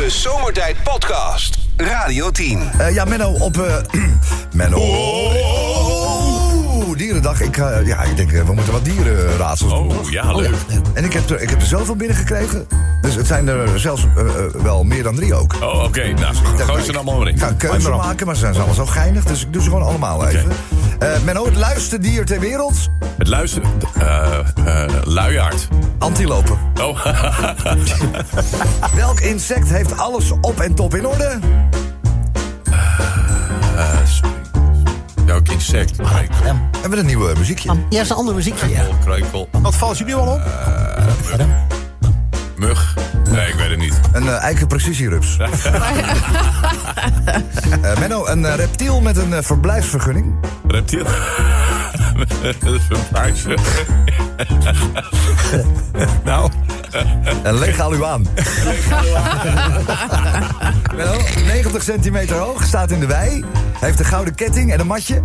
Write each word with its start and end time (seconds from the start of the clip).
De 0.00 0.10
Zomertijd 0.10 0.76
Podcast. 0.82 1.58
Radio 1.76 2.30
10. 2.30 2.70
Eh, 2.78 2.94
ja, 2.94 3.04
Menno 3.04 3.30
op... 3.30 3.56
eh 3.56 3.76
Menno... 4.54 4.78
Oeh, 6.74 6.96
dierendag. 6.96 7.40
Ik, 7.40 7.56
eh, 7.56 7.86
ja, 7.86 8.02
ik 8.02 8.16
denk, 8.16 8.30
we 8.30 8.52
moeten 8.52 8.72
wat 8.72 8.84
dierenraadsels 8.84 9.72
doen. 9.72 9.98
Oh, 9.98 10.10
ja, 10.10 10.34
leuk. 10.34 10.54
En 10.94 11.04
ik 11.04 11.12
heb, 11.12 11.30
er, 11.30 11.40
ik 11.40 11.50
heb 11.50 11.60
er 11.60 11.66
zoveel 11.66 11.96
binnengekregen. 11.96 12.66
Dus 13.00 13.14
het 13.14 13.26
zijn 13.26 13.48
er 13.48 13.80
zelfs 13.80 14.06
wel 14.62 14.84
meer 14.84 15.02
dan 15.02 15.14
drie 15.14 15.34
ook. 15.34 15.54
Oh, 15.62 15.82
oké. 15.84 16.06
Nou, 16.06 16.34
gooi 16.56 16.84
ze 16.84 16.92
allemaal 16.92 17.18
maar 17.18 17.28
in. 17.28 17.34
Ik 17.34 17.40
ga 17.40 17.48
een 17.48 17.56
keuze 17.56 17.90
maken, 17.90 18.26
maar 18.26 18.34
ze 18.34 18.40
zijn 18.40 18.54
allemaal 18.54 18.74
zo 18.74 18.86
geinig. 18.86 19.24
Dus 19.24 19.42
ik 19.42 19.52
doe 19.52 19.62
ze 19.62 19.68
gewoon 19.68 19.84
allemaal 19.86 20.26
even. 20.26 20.52
Eh 21.00 21.20
Menno, 21.24 21.44
het 21.44 21.56
luiste 21.56 21.98
dier 21.98 22.24
ter 22.26 22.40
wereld? 22.40 22.76
Het 23.18 23.28
luisteren... 23.28 23.70
eh 23.98 24.38
eh 24.64 24.90
luiaard. 25.04 25.68
Antilopen. 25.98 26.58
Oh, 26.82 27.06
Welk 28.94 29.20
insect 29.20 29.68
heeft 29.70 29.98
alles 29.98 30.30
op 30.40 30.60
en 30.60 30.74
top 30.74 30.94
in 30.94 31.06
orde? 31.06 31.38
eh. 33.76 33.98
Welk 35.26 35.48
insect? 35.48 35.96
Kruikel. 35.96 36.36
Hebben 36.72 36.90
we 36.90 36.96
een 36.96 37.06
nieuwe 37.06 37.32
muziekje? 37.38 37.72
Ja, 37.88 38.00
is 38.00 38.10
een 38.10 38.16
ander 38.16 38.34
muziekje, 38.34 38.68
ja. 38.68 38.84
Kruikel. 39.04 39.48
Wat 39.62 39.74
valt 39.74 39.98
je 39.98 40.04
nu 40.04 40.14
al 40.14 40.26
op? 40.26 40.40
Mug. 42.60 42.94
Nee, 43.30 43.48
ik 43.48 43.54
weet 43.54 43.70
het 43.70 43.78
niet. 43.78 44.00
Een 44.12 44.24
uh, 44.24 44.42
eikenprecisierups. 44.42 45.36
Eh 47.82 47.98
Menno, 47.98 48.26
een 48.26 48.44
eh, 48.44 48.54
reptiel 48.54 49.00
met 49.00 49.16
een 49.16 49.34
eh, 49.34 49.42
verblijfsvergunning. 49.42 50.34
Reptiel. 50.66 51.04
Dat 52.40 52.72
is 52.74 52.82
een 52.96 53.08
paardje. 53.12 53.58
nou, 56.24 56.50
En 57.42 57.58
legaal 57.58 57.94
u 57.94 58.04
aan. 58.04 58.26
Menno, 60.96 61.16
90 61.46 61.82
centimeter 61.82 62.36
hoog, 62.36 62.64
staat 62.64 62.90
in 62.90 63.00
de 63.00 63.06
wei. 63.06 63.44
Heeft 63.80 63.98
een 63.98 64.04
gouden 64.04 64.34
ketting 64.34 64.72
en 64.72 64.80
een 64.80 64.86
matje. 64.86 65.22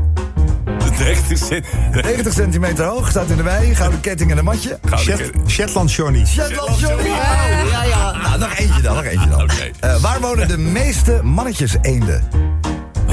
De 0.98 1.04
rechter 1.04 1.38
zit... 1.38 1.66
90 1.92 2.34
centimeter 2.34 2.86
hoog, 2.86 3.10
staat 3.10 3.30
in 3.30 3.38
de 3.38 3.44
wei. 3.44 3.76
Gouden 3.76 4.00
ketting 4.00 4.32
en 4.32 4.38
een 4.38 4.44
matje. 4.44 4.80
Shet- 4.98 5.32
Shetland 5.48 5.94
Johnny. 5.94 6.26
Shetland 6.26 6.80
Johnny. 6.80 7.08
Ja, 7.10 7.84
ja. 7.84 8.18
Nou, 8.22 8.40
nog 8.40 8.56
eentje 8.56 8.82
dan, 8.82 8.96
nog 8.96 9.04
eentje 9.06 9.30
dan. 9.30 9.50
Eh, 9.80 9.96
waar 10.02 10.20
wonen 10.22 10.48
de 10.48 10.58
meeste 10.58 11.20
mannetjes 11.24 11.76
eenden? 11.82 12.24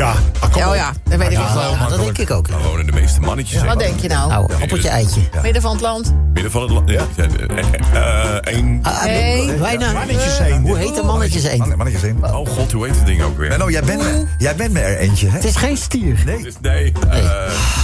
Ja, 0.03 0.13
ah, 0.41 0.51
kom 0.53 0.61
Ja, 0.61 0.67
op. 0.67 0.71
oh 0.73 0.77
ja, 0.79 0.93
dat 1.05 1.19
weet 1.19 1.31
ik 1.31 1.39
echt 1.39 1.55
wel. 1.55 1.71
Ja, 1.71 1.89
dat 1.89 1.99
denk 1.99 2.19
ik 2.19 2.31
ook. 2.31 2.49
Daar 2.49 2.63
wonen 2.63 2.87
de 2.87 2.93
meeste 2.93 3.21
mannetjes. 3.21 3.63
Wat 3.65 3.79
denk 3.79 4.01
je 4.01 4.09
nou? 4.09 4.29
Nou, 4.31 4.53
appeltje 4.63 4.89
eitje. 4.89 5.21
Midden 5.43 5.63
van 5.63 5.73
het 5.73 5.81
land? 5.81 6.15
Midden 6.33 6.51
van 6.53 6.63
het 6.63 6.71
land. 6.71 6.91
Ja. 6.91 7.03
eh, 7.17 8.55
Eén. 8.55 8.79
Ah, 8.83 9.05
Nee. 9.05 9.53
Bijna. 9.55 9.93
Mannetjes 9.93 10.39
heen. 10.39 10.61
Hoe 10.63 10.77
heet 10.79 10.95
de 10.95 11.03
mannetjes 11.03 11.45
een? 11.45 11.59
Man- 11.59 11.69
Mannetjes 11.77 12.03
eenden. 12.03 12.35
Oh 12.37 12.49
god, 12.49 12.73
hoe 12.73 12.87
heet 12.87 12.97
het 12.97 13.07
ding 13.07 13.23
ook 13.23 13.39
weer? 13.39 13.49
Menno, 13.49 13.71
jij 13.71 13.83
bent, 13.83 13.99
me, 14.03 14.27
jij 14.39 14.55
bent 14.57 14.73
me 14.73 14.81
er 14.81 14.97
eentje, 14.99 15.27
hè? 15.29 15.33
Het 15.35 15.45
is 15.45 15.57
geen 15.57 15.77
stier. 15.77 16.23
Nee, 16.27 16.43
Dus 16.43 16.55
nee, 16.61 16.93
eh 17.11 17.19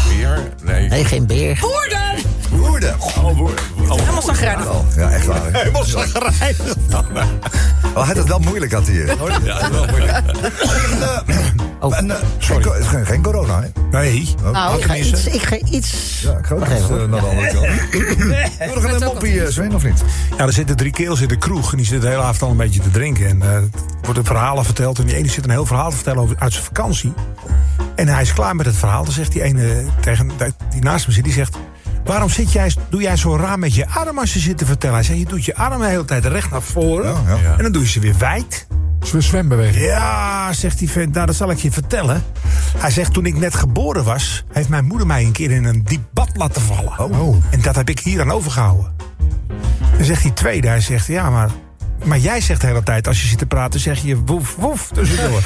beer? 0.09 0.39
Nee. 0.63 0.89
Nee, 0.89 1.05
geen 1.05 1.27
beer. 1.27 1.59
Boerden! 1.61 2.07
woorden. 2.51 2.95
Oh, 3.01 3.37
woord. 3.37 3.61
Oh, 3.89 3.99
Helemaal 3.99 4.23
zagrijnig. 4.23 4.71
Oh, 4.71 4.85
ja, 4.97 5.11
echt 5.11 5.27
waar. 5.27 5.41
Helemaal 5.53 5.85
zagrijnig. 5.85 6.75
Oh, 7.95 8.05
hij 8.05 8.07
had 8.07 8.17
het 8.17 8.29
wel 8.29 8.39
moeilijk, 8.39 8.73
had 8.73 8.87
hij 8.87 8.95
hier. 8.95 9.07
ja, 9.07 9.15
dat 9.59 9.63
is 9.63 9.69
wel 9.69 9.87
moeilijk. 9.87 10.21
Oh. 11.81 11.97
En, 11.99 12.11
eh, 12.11 12.17
geen, 12.39 12.61
co- 12.61 12.75
geen, 12.81 13.07
geen 13.07 13.23
corona, 13.23 13.61
hè? 13.61 13.69
Nee. 13.91 14.35
Nou, 14.53 14.79
Ik 14.79 14.85
ga 14.85 14.97
iets... 14.97 15.27
Ik 15.27 15.43
ga 15.43 15.57
iets... 15.57 16.21
Ja, 16.23 16.39
ik 16.39 16.47
ga 16.47 16.55
ook 16.55 16.63
even, 16.63 16.77
eh, 16.77 16.87
hoor. 16.87 17.09
naar 17.09 17.21
de 17.21 17.27
andere 17.27 17.53
kant. 17.53 17.67
Een 19.01 19.05
moppie, 19.05 19.43
eh, 19.45 19.51
Sven, 19.51 19.75
of 19.75 19.85
niet? 19.85 20.03
Ja, 20.39 20.45
er 20.47 20.53
zitten 20.53 20.77
drie 20.77 20.93
kerels 20.93 21.21
in 21.21 21.29
de 21.29 21.37
kroeg 21.39 21.71
en 21.71 21.77
die 21.77 21.87
zitten 21.87 22.05
de 22.09 22.15
hele 22.15 22.23
avond 22.27 22.43
al 22.43 22.51
een 22.51 22.57
beetje 22.57 22.81
te 22.81 22.91
drinken. 22.91 23.27
En 23.27 23.43
eh, 23.43 23.55
er 23.55 23.69
worden 24.03 24.25
verhalen 24.25 24.65
verteld 24.65 24.99
en 24.99 25.07
die 25.07 25.17
ene 25.17 25.29
zit 25.29 25.45
een 25.45 25.51
heel 25.51 25.67
verhaal 25.67 25.91
te 25.91 25.95
vertellen 25.97 26.23
over, 26.23 26.37
uit 26.39 26.53
zijn 26.53 26.65
vakantie. 26.65 27.13
En 27.97 28.09
hij 28.09 28.23
is 28.23 28.33
klaar 28.33 28.57
met 28.57 28.67
het 28.67 28.77
verhaal. 28.77 29.05
Dan 29.05 29.13
zegt 29.13 29.33
die 29.33 29.43
ene 29.43 29.85
tegen 30.01 30.31
die 30.71 30.83
naast 30.83 31.07
me 31.07 31.13
zit, 31.13 31.25
die 31.25 31.33
zegt... 31.33 31.57
Waarom 32.05 32.29
zit 32.31 32.53
jij, 32.53 32.73
doe 32.89 33.03
jij 33.03 33.17
zo 33.17 33.37
raar 33.37 33.59
met 33.59 33.75
je 33.75 33.89
arm 33.89 34.19
als 34.19 34.33
je 34.33 34.39
zit 34.39 34.59
te 34.59 34.67
vertellen? 34.67 34.95
Hij 34.95 35.05
zegt, 35.05 35.19
je 35.19 35.25
doet 35.25 35.45
je 35.45 35.57
arm 35.57 35.81
de 35.81 35.87
hele 35.87 36.05
tijd 36.05 36.25
recht 36.25 36.51
naar 36.51 36.63
voren. 36.63 37.13
Ja, 37.27 37.37
ja. 37.43 37.57
En 37.57 37.63
dan 37.63 37.73
doe 37.73 37.83
je 37.83 37.89
ze 37.89 38.01
weer 38.01 38.19
wijd. 38.19 38.67
Zo'n 39.09 39.23
zwembeweging. 39.23 39.85
Ja, 39.85 40.53
zegt 40.53 40.79
die 40.79 40.91
vent, 40.91 41.15
nou 41.15 41.27
dat 41.27 41.37
zal 41.37 41.51
ik 41.51 41.59
je 41.59 41.71
vertellen. 41.71 42.23
Hij 42.77 42.91
zegt, 42.91 43.13
toen 43.13 43.27
ik 43.27 43.39
net 43.39 43.55
geboren 43.55 44.05
was... 44.05 44.45
heeft 44.53 44.69
mijn 44.69 44.85
moeder 44.85 45.07
mij 45.07 45.25
een 45.25 45.33
keer 45.33 45.51
in 45.51 45.65
een 45.65 45.85
diep 45.85 46.03
bad 46.13 46.31
laten 46.35 46.63
vallen. 46.63 46.99
Oh. 46.99 47.37
En 47.51 47.61
dat 47.63 47.77
heb 47.77 47.89
ik 47.89 47.99
hier 47.99 48.21
aan 48.21 48.31
overgehouden. 48.31 48.93
Dan 49.97 50.05
zegt 50.05 50.23
die 50.23 50.33
tweede, 50.33 50.69
hij 50.69 50.81
zegt, 50.81 51.07
ja, 51.07 51.31
maar... 51.31 51.51
Maar 52.05 52.19
jij 52.19 52.41
zegt 52.41 52.61
de 52.61 52.67
hele 52.67 52.83
tijd, 52.83 53.07
als 53.07 53.21
je 53.23 53.27
zit 53.29 53.39
te 53.39 53.47
praten, 53.47 53.81
zeg 53.81 54.03
je 54.03 54.25
woef, 54.25 54.55
woef 54.59 54.89
tussendoor. 54.93 55.41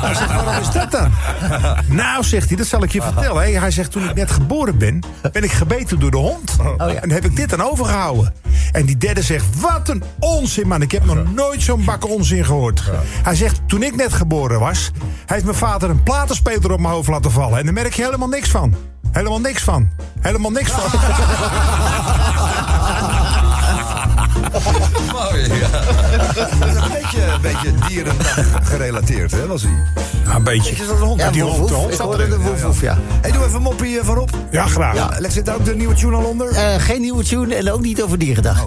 hij 0.00 0.14
zegt, 0.14 0.34
waarom 0.34 0.62
is 0.62 0.70
dat 0.70 0.90
dan? 0.90 1.12
Nou, 1.86 2.24
zegt 2.24 2.48
hij, 2.48 2.56
dat 2.56 2.66
zal 2.66 2.82
ik 2.82 2.92
je 2.92 3.02
vertellen. 3.02 3.42
hè. 3.42 3.58
Hij 3.58 3.70
zegt, 3.70 3.90
toen 3.90 4.08
ik 4.08 4.14
net 4.14 4.30
geboren 4.30 4.78
ben, 4.78 5.02
ben 5.32 5.42
ik 5.44 5.52
gebeten 5.52 5.98
door 5.98 6.10
de 6.10 6.16
hond. 6.16 6.56
En 7.00 7.10
heb 7.10 7.24
ik 7.24 7.36
dit 7.36 7.52
aan 7.52 7.62
overgehouden. 7.70 8.34
En 8.72 8.84
die 8.86 8.96
derde 8.96 9.22
zegt, 9.22 9.60
wat 9.60 9.88
een 9.88 10.02
onzin, 10.18 10.66
man. 10.68 10.82
Ik 10.82 10.92
heb 10.92 11.04
nog 11.04 11.32
nooit 11.34 11.62
zo'n 11.62 11.84
bak 11.84 12.08
onzin 12.08 12.44
gehoord. 12.44 12.82
Hij 13.22 13.34
zegt, 13.34 13.60
toen 13.66 13.82
ik 13.82 13.96
net 13.96 14.12
geboren 14.12 14.60
was, 14.60 14.90
heeft 15.26 15.44
mijn 15.44 15.56
vader 15.56 15.90
een 15.90 16.02
platenspeler 16.02 16.72
op 16.72 16.80
mijn 16.80 16.92
hoofd 16.94 17.08
laten 17.08 17.30
vallen. 17.30 17.58
En 17.58 17.64
daar 17.64 17.74
merk 17.74 17.94
je 17.94 18.04
helemaal 18.04 18.28
niks 18.28 18.48
van. 18.50 18.74
Helemaal 19.12 19.40
niks 19.40 19.62
van. 19.62 19.88
Helemaal 20.20 20.50
niks 20.50 20.70
van. 20.70 21.00
Mooi, 25.12 25.42
ja. 25.42 25.68
Dat 26.34 26.48
is 26.66 26.74
een 26.74 26.90
beetje, 26.92 27.22
een 27.22 27.40
beetje 27.40 27.72
dierendag 27.88 28.38
gerelateerd, 28.62 29.30
hè, 29.30 29.46
was 29.46 29.62
hij? 29.62 29.72
Ja, 30.24 30.34
een 30.34 30.44
beetje. 30.44 30.70
Is 30.70 30.78
dat 30.78 30.88
een 30.88 31.06
hond? 31.06 31.20
Ja, 31.20 31.30
die 31.30 31.42
woef, 31.42 31.56
hond, 31.56 31.68
de 31.68 31.74
woef. 31.74 31.82
hond 31.82 31.94
Ik 31.94 32.00
hoorde 32.00 32.28
de 32.28 32.38
woef, 32.38 32.62
woef, 32.62 32.80
ja. 32.80 32.98
Hey, 33.20 33.30
doe 33.30 33.42
even 33.42 33.54
een 33.54 33.62
moppie 33.62 33.98
eh, 33.98 34.04
voorop. 34.04 34.30
Ja, 34.50 34.66
graag. 34.66 34.94
Ja, 34.94 35.10
leg 35.18 35.32
zit 35.32 35.46
daar 35.46 35.54
ook 35.54 35.64
de 35.64 35.76
nieuwe 35.76 35.94
tune 35.94 36.16
al 36.16 36.24
onder? 36.24 36.52
Eh, 36.52 36.74
geen 36.78 37.00
nieuwe 37.00 37.24
tune 37.24 37.54
en 37.54 37.72
ook 37.72 37.80
niet 37.80 38.02
over 38.02 38.18
dierendag. 38.18 38.64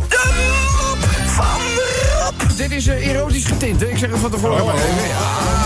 Dit 2.55 2.71
is 2.71 2.87
eh, 2.87 3.07
erotisch 3.07 3.45
getint, 3.45 3.81
hè? 3.81 3.87
ik 3.87 3.97
zeg 3.97 4.09
het 4.09 4.19
van 4.19 4.31
tevoren 4.31 4.65
maar 4.65 4.75
even. 4.75 5.07
Ja. 5.07 5.65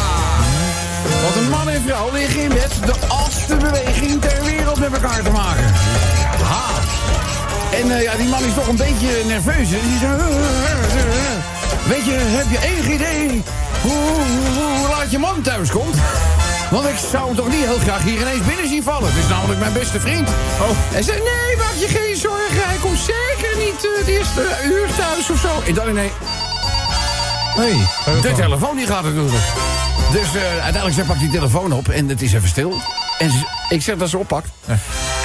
Want 1.22 1.36
een 1.36 1.50
man 1.50 1.70
en 1.70 1.82
vrouw 1.82 2.12
liggen 2.14 2.42
in 2.42 2.50
bed 2.50 2.72
de 2.86 2.94
oudste 3.08 3.56
beweging 3.56 4.22
ter 4.22 4.44
wereld 4.44 4.80
met 4.80 4.94
elkaar 4.94 5.24
te 5.24 5.32
maken. 5.32 5.64
En 7.72 7.92
eh, 7.92 8.02
ja, 8.02 8.16
die 8.16 8.28
man 8.28 8.44
is 8.44 8.54
toch 8.54 8.68
een 8.68 8.76
beetje 8.76 9.08
nerveus. 9.28 9.70
Die 9.70 9.98
zo... 10.02 10.08
Weet 11.88 12.06
je, 12.06 12.12
heb 12.18 12.46
je 12.50 12.68
enig 12.68 12.88
idee 12.90 13.44
hoe, 13.82 13.92
hoe, 13.92 14.78
hoe 14.78 14.88
laat 14.90 15.12
je 15.12 15.20
man 15.20 15.42
thuis 15.42 15.70
komt? 15.70 15.96
Want 16.72 16.86
ik 16.88 16.96
zou 17.12 17.26
hem 17.28 17.36
toch 17.36 17.48
niet 17.50 17.66
heel 17.66 17.78
graag 17.78 18.04
hier 18.04 18.22
ineens 18.22 18.46
binnen 18.46 18.68
zien 18.68 18.84
vallen. 18.84 19.09
Het 19.14 19.24
is 19.24 19.30
namelijk 19.30 19.59
mijn 19.59 19.74
beste 19.74 20.00
vriend. 20.00 20.28
Oh. 20.59 20.70
Hij 20.92 21.02
zei, 21.02 21.18
nee, 21.18 21.58
maak 21.58 21.74
je 21.80 21.88
geen 21.88 22.16
zorgen. 22.18 22.68
Hij 22.68 22.78
komt 22.82 23.00
zeker 23.00 23.58
niet 23.66 23.86
eh, 23.86 23.98
het 24.00 24.08
eerste 24.08 24.42
uur 24.66 24.88
thuis 24.98 25.30
of 25.30 25.40
zo. 25.40 25.62
En 25.68 25.74
dan 25.74 25.90
ineens... 25.90 26.12
Hey, 27.56 27.76
De 28.22 28.32
telefoon 28.34 28.76
die 28.78 28.88
gaat 28.88 29.03
natuurlijk. 29.03 29.36
Dus 30.12 30.36
eh, 30.36 30.42
uiteindelijk 30.52 30.94
zij 30.94 31.03
pakt 31.03 31.20
die 31.20 31.30
telefoon 31.32 31.72
op 31.72 31.88
en 31.90 32.09
het 32.09 32.22
is 32.22 32.34
even 32.34 32.50
stil. 32.50 32.74
En 33.18 33.30
ze- 33.32 33.46
ik 33.76 33.82
zeg 33.82 33.96
dat 33.98 34.09
ze 34.09 34.18
oppakt. 34.18 34.48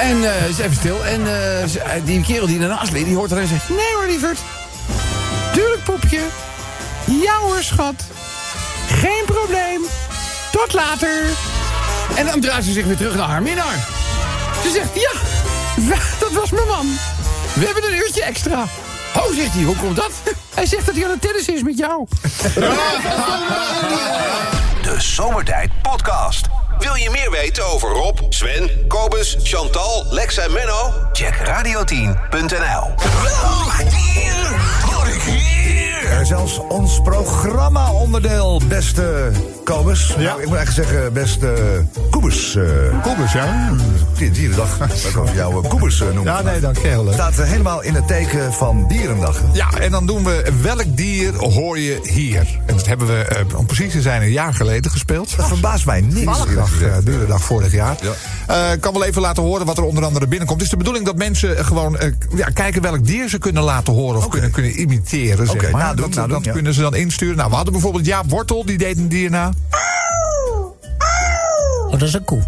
En 0.00 0.20
ze 0.20 0.46
is 0.48 0.58
even 0.58 0.76
stil. 0.76 1.04
En 1.04 1.26
eh, 1.26 1.62
eh, 1.62 2.04
die 2.04 2.22
kerel 2.22 2.46
die 2.46 2.60
ernaast 2.60 2.92
ligt, 2.92 3.04
die 3.04 3.16
hoort 3.16 3.30
er 3.30 3.38
en 3.38 3.48
zegt... 3.48 3.68
Nee 3.68 3.94
hoor, 3.94 4.06
lieverd. 4.06 4.38
Tuurlijk, 5.52 5.84
poepje. 5.84 6.20
Hoor, 7.40 7.62
schat. 7.62 7.94
Geen 8.88 9.24
probleem. 9.26 9.80
Tot 10.50 10.72
later. 10.72 11.22
En 12.14 12.26
dan 12.26 12.40
draait 12.40 12.64
ze 12.64 12.72
zich 12.72 12.84
weer 12.84 12.96
terug 12.96 13.14
naar 13.14 13.28
haar 13.28 13.42
minnaar. 13.42 13.86
Ze 14.62 14.70
zegt, 14.70 14.88
ja, 14.94 15.12
dat 16.20 16.32
was 16.32 16.50
mijn 16.50 16.66
man. 16.66 16.86
We 17.54 17.64
hebben 17.64 17.84
een 17.84 17.96
uurtje 17.96 18.22
extra. 18.22 18.64
Oh, 19.16 19.34
zegt 19.34 19.52
hij, 19.52 19.62
hoe 19.62 19.76
komt 19.76 19.96
dat? 19.96 20.12
Hij 20.54 20.66
zegt 20.66 20.86
dat 20.86 20.94
hij 20.94 21.04
aan 21.04 21.10
het 21.10 21.20
tennis 21.20 21.48
is 21.48 21.62
met 21.62 21.78
jou. 21.78 22.06
De 24.82 25.00
Zomertijd 25.00 25.70
Podcast. 25.82 26.55
Wil 26.86 26.94
je 26.94 27.10
meer 27.10 27.30
weten 27.30 27.66
over 27.66 27.88
Rob, 27.88 28.18
Sven, 28.28 28.70
Kobus, 28.88 29.36
Chantal, 29.42 30.06
Lex 30.10 30.36
en 30.36 30.52
Menno? 30.52 30.92
Check 31.12 31.34
radio10.nl. 31.34 32.94
Eh, 36.10 36.24
zelfs 36.24 36.58
ons 36.58 37.00
programma-onderdeel, 37.02 38.60
beste 38.68 39.32
Kobus. 39.66 40.14
Nou, 40.16 40.42
ik 40.42 40.46
moet 40.48 40.56
eigenlijk 40.56 40.88
zeggen, 40.88 41.12
beste 41.12 41.54
Koebus. 42.10 42.56
eh 42.56 43.02
Koebers, 43.02 43.32
ja? 43.32 43.72
die- 44.18 44.30
Dierendag. 44.30 44.78
Dat 44.78 45.10
kan 45.12 45.28
jou 45.34 45.64
uh, 45.64 45.68
Koebus 45.70 45.98
noemen. 45.98 46.22
Ja, 46.24 46.42
nee, 46.42 46.60
dank 46.60 46.78
je. 46.78 47.08
Staat 47.12 47.34
helemaal 47.34 47.82
in 47.82 47.94
het 47.94 48.06
teken 48.08 48.52
van 48.52 48.84
Dierendag. 48.88 49.40
Ja, 49.52 49.70
en 49.80 49.90
dan 49.90 50.06
doen 50.06 50.24
we 50.24 50.52
Welk 50.62 50.84
dier 50.96 51.34
hoor 51.34 51.78
je 51.78 51.98
hier? 52.02 52.58
En 52.66 52.76
dat 52.76 52.86
hebben 52.86 53.06
we, 53.06 53.44
om 53.56 53.66
precies 53.66 53.92
te 53.92 54.00
zijn, 54.00 54.22
een 54.22 54.30
jaar 54.32 54.54
geleden 54.54 54.90
gespeeld. 54.90 55.36
Dat 55.36 55.48
verbaast 55.48 55.86
mij 55.86 56.00
niks. 56.00 56.16
eerlijk 56.38 56.44
Dierendag, 56.44 57.02
Dierendag 57.04 57.42
vorig 57.42 57.72
jaar. 57.72 57.96
Ja. 58.00 58.10
Eh, 58.46 58.72
Ik 58.72 58.80
kan 58.80 58.92
wel 58.92 59.04
even 59.04 59.22
laten 59.22 59.42
horen 59.42 59.66
wat 59.66 59.78
er 59.78 59.84
onder 59.84 60.04
andere 60.04 60.26
binnenkomt. 60.26 60.60
Het 60.60 60.70
is 60.70 60.70
de 60.70 60.76
bedoeling 60.76 61.04
dat 61.06 61.16
mensen 61.16 61.64
gewoon 61.64 61.98
eh, 61.98 62.12
ja, 62.36 62.46
kijken 62.46 62.82
welk 62.82 63.06
dier 63.06 63.28
ze 63.28 63.38
kunnen 63.38 63.62
laten 63.62 63.92
horen 63.92 64.16
of 64.16 64.28
kunnen, 64.28 64.50
kunnen 64.50 64.80
imiteren. 64.80 65.48
Oké, 65.50 65.60
zeg 65.60 65.70
maar. 65.70 65.82
nou, 65.82 65.96
dat, 65.96 66.14
nou 66.14 66.28
dat 66.28 66.44
ja. 66.44 66.52
kunnen 66.52 66.74
ze 66.74 66.80
dan 66.80 66.94
insturen. 66.94 67.36
Nou, 67.36 67.48
we 67.48 67.54
hadden 67.54 67.72
bijvoorbeeld 67.72 68.06
Jaap 68.06 68.30
Wortel, 68.30 68.64
die 68.64 68.78
deed 68.78 68.96
een 68.98 69.08
dier 69.08 69.30
na. 69.30 69.50
Oh, 71.86 71.90
dat 71.90 72.02
is 72.02 72.14
een 72.14 72.24
koe. 72.24 72.42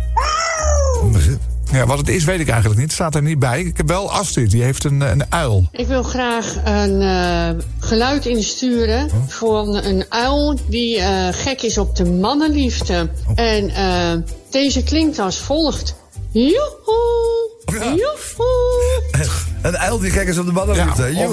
Ja, 1.73 1.87
wat 1.87 1.99
het 1.99 2.09
is, 2.09 2.25
weet 2.25 2.41
ik 2.41 2.49
eigenlijk 2.49 2.81
niet. 2.81 2.87
Het 2.87 2.95
staat 2.95 3.15
er 3.15 3.23
niet 3.23 3.39
bij. 3.39 3.63
Ik 3.63 3.77
heb 3.77 3.89
wel 3.89 4.13
Astrid, 4.13 4.51
die 4.51 4.63
heeft 4.63 4.85
een, 4.85 5.01
een 5.01 5.25
uil. 5.29 5.69
Ik 5.73 5.87
wil 5.87 6.03
graag 6.03 6.57
een 6.65 7.03
eh, 7.03 7.65
geluid 7.79 8.27
insturen 8.27 9.11
van 9.27 9.77
een 9.77 10.05
uil 10.09 10.59
die 10.67 10.99
eh, 10.99 11.29
gek 11.31 11.63
is 11.63 11.79
op 11.79 11.97
de 11.97 12.05
mannenliefde. 12.05 13.11
En 13.35 13.71
eh, 13.71 14.13
deze 14.51 14.83
klinkt 14.83 15.19
als 15.19 15.39
volgt. 15.39 15.95
Joehoe, 16.31 17.51
joehoe. 17.67 19.48
Een 19.63 19.79
uil 19.79 19.99
die 19.99 20.11
gek 20.11 20.29
is 20.29 20.39
op 20.39 20.47
de 20.47 20.53
mannenliefde. 20.53 21.15
Ja, 21.15 21.29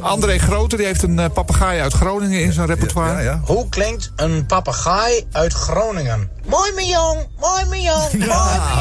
André 0.00 0.38
Grote, 0.38 0.76
die 0.76 0.86
heeft 0.86 1.02
een 1.02 1.18
eh, 1.18 1.30
papegaai 1.32 1.80
uit 1.80 1.92
Groningen 1.92 2.40
in 2.40 2.52
zijn 2.52 2.66
repertoire. 2.66 3.12
Ja, 3.12 3.20
ja. 3.20 3.40
Hoe 3.44 3.68
klinkt 3.68 4.12
een 4.16 4.46
papegaai 4.46 5.26
uit 5.32 5.52
Groningen? 5.52 6.30
Mooi 6.44 6.72
me 6.72 6.86
jong, 6.86 7.26
mooi 7.40 7.64
me 7.64 7.80
jong, 7.80 8.12
mooi 8.12 8.22
me 8.22 8.30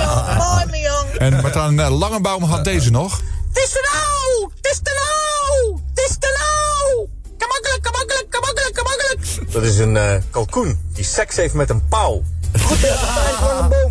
jong, 0.02 0.38
mooi 0.38 0.66
me 0.72 0.80
jong. 0.80 1.10
En 1.18 1.42
Martijn 1.42 1.78
uh, 1.78 2.00
Langenbaum 2.00 2.44
had 2.44 2.64
deze 2.64 2.92
nog. 2.92 3.22
Het 3.54 3.64
is 3.64 3.70
te 3.70 3.90
lauw, 3.92 4.52
het 4.56 4.72
is 4.72 4.80
te 4.84 4.92
lauw, 4.94 5.82
het 5.90 6.10
is 6.10 6.16
te 6.20 6.38
lauw. 6.40 7.08
Kamakkelijk, 7.38 7.82
kamakkelijk, 7.82 8.26
kamakkelijk, 8.30 8.74
kamakkelijk. 8.74 9.52
Dat 9.54 9.64
is 9.64 9.78
een 9.78 9.98
eh, 9.98 10.22
kalkoen 10.30 10.80
die 10.94 11.04
seks 11.04 11.36
heeft 11.36 11.54
met 11.54 11.70
een 11.70 11.88
pauw. 11.88 12.24
Goed, 12.62 12.80
ja, 12.80 12.96
voor 13.40 13.64
een 13.64 13.70
boom. 13.70 13.85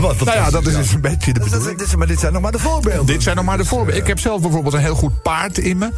Wat 0.00 0.20
Nou 0.24 0.38
ja, 0.38 0.50
dat 0.50 0.66
is 0.66 0.74
dus 0.74 0.92
een 0.92 1.00
beetje 1.00 1.32
de 1.32 1.38
Dat- 1.40 1.48
dat- 1.50 1.58
bedoeling. 1.58 1.78
dit, 1.88 1.96
maar 1.96 2.06
dit 2.06 2.20
zijn 2.20 2.32
nog 2.32 2.42
maar 2.42 2.52
de 2.52 2.58
voorbeelden. 2.58 3.06
Dit 3.06 3.22
zijn 3.22 3.36
nog 3.36 3.44
maar 3.44 3.56
de 3.56 3.64
voorbeelden. 3.64 4.00
Ik 4.02 4.06
heb 4.06 4.18
zelf 4.18 4.40
bijvoorbeeld 4.40 4.74
een 4.74 4.80
heel 4.80 4.94
goed 4.94 5.22
paard 5.22 5.58
in 5.58 5.78
me. 5.78 5.88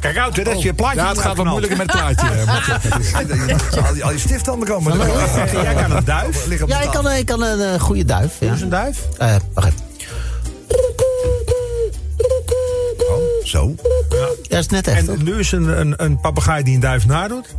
Kijk 0.00 0.16
uit, 0.16 0.36
hè, 0.36 0.42
dat 0.44 0.56
is 0.56 0.62
je 0.62 0.74
plaatje. 0.74 1.00
Ja, 1.00 1.08
het 1.08 1.18
gaat 1.18 1.36
wat 1.36 1.46
moeilijker 1.46 1.78
met 1.78 1.92
het 1.92 2.00
plaatje. 2.00 2.44
al, 3.86 3.92
die, 3.92 4.04
al 4.04 4.10
die 4.10 4.18
stiftanden 4.18 4.68
komen. 4.68 4.96
Jij 5.62 5.74
kan 5.74 5.90
een 5.96 6.04
duif. 6.04 6.46
Ja, 6.66 6.80
ik 6.80 6.90
kan, 6.90 7.10
ik 7.10 7.26
kan 7.26 7.42
een 7.42 7.60
eh, 7.72 7.80
goede 7.80 8.04
duif. 8.04 8.32
Ja. 8.40 8.46
Dat 8.46 8.56
is 8.56 8.62
een 8.62 8.68
duif. 8.68 8.98
Eh, 9.18 9.34
wacht 9.54 9.66
even. 9.66 9.86
Oh, 13.10 13.44
zo. 13.44 13.74
Ja, 14.08 14.26
dat 14.48 14.58
is 14.58 14.66
net 14.66 14.86
echt. 14.86 15.06
toch? 15.06 15.16
En 15.16 15.24
nu 15.24 15.38
is 15.38 15.52
een, 15.52 15.80
een, 15.80 15.94
een 15.96 16.20
papegaai 16.20 16.62
die 16.62 16.74
een 16.74 16.80
duif 16.80 17.06
nadoet. 17.06 17.54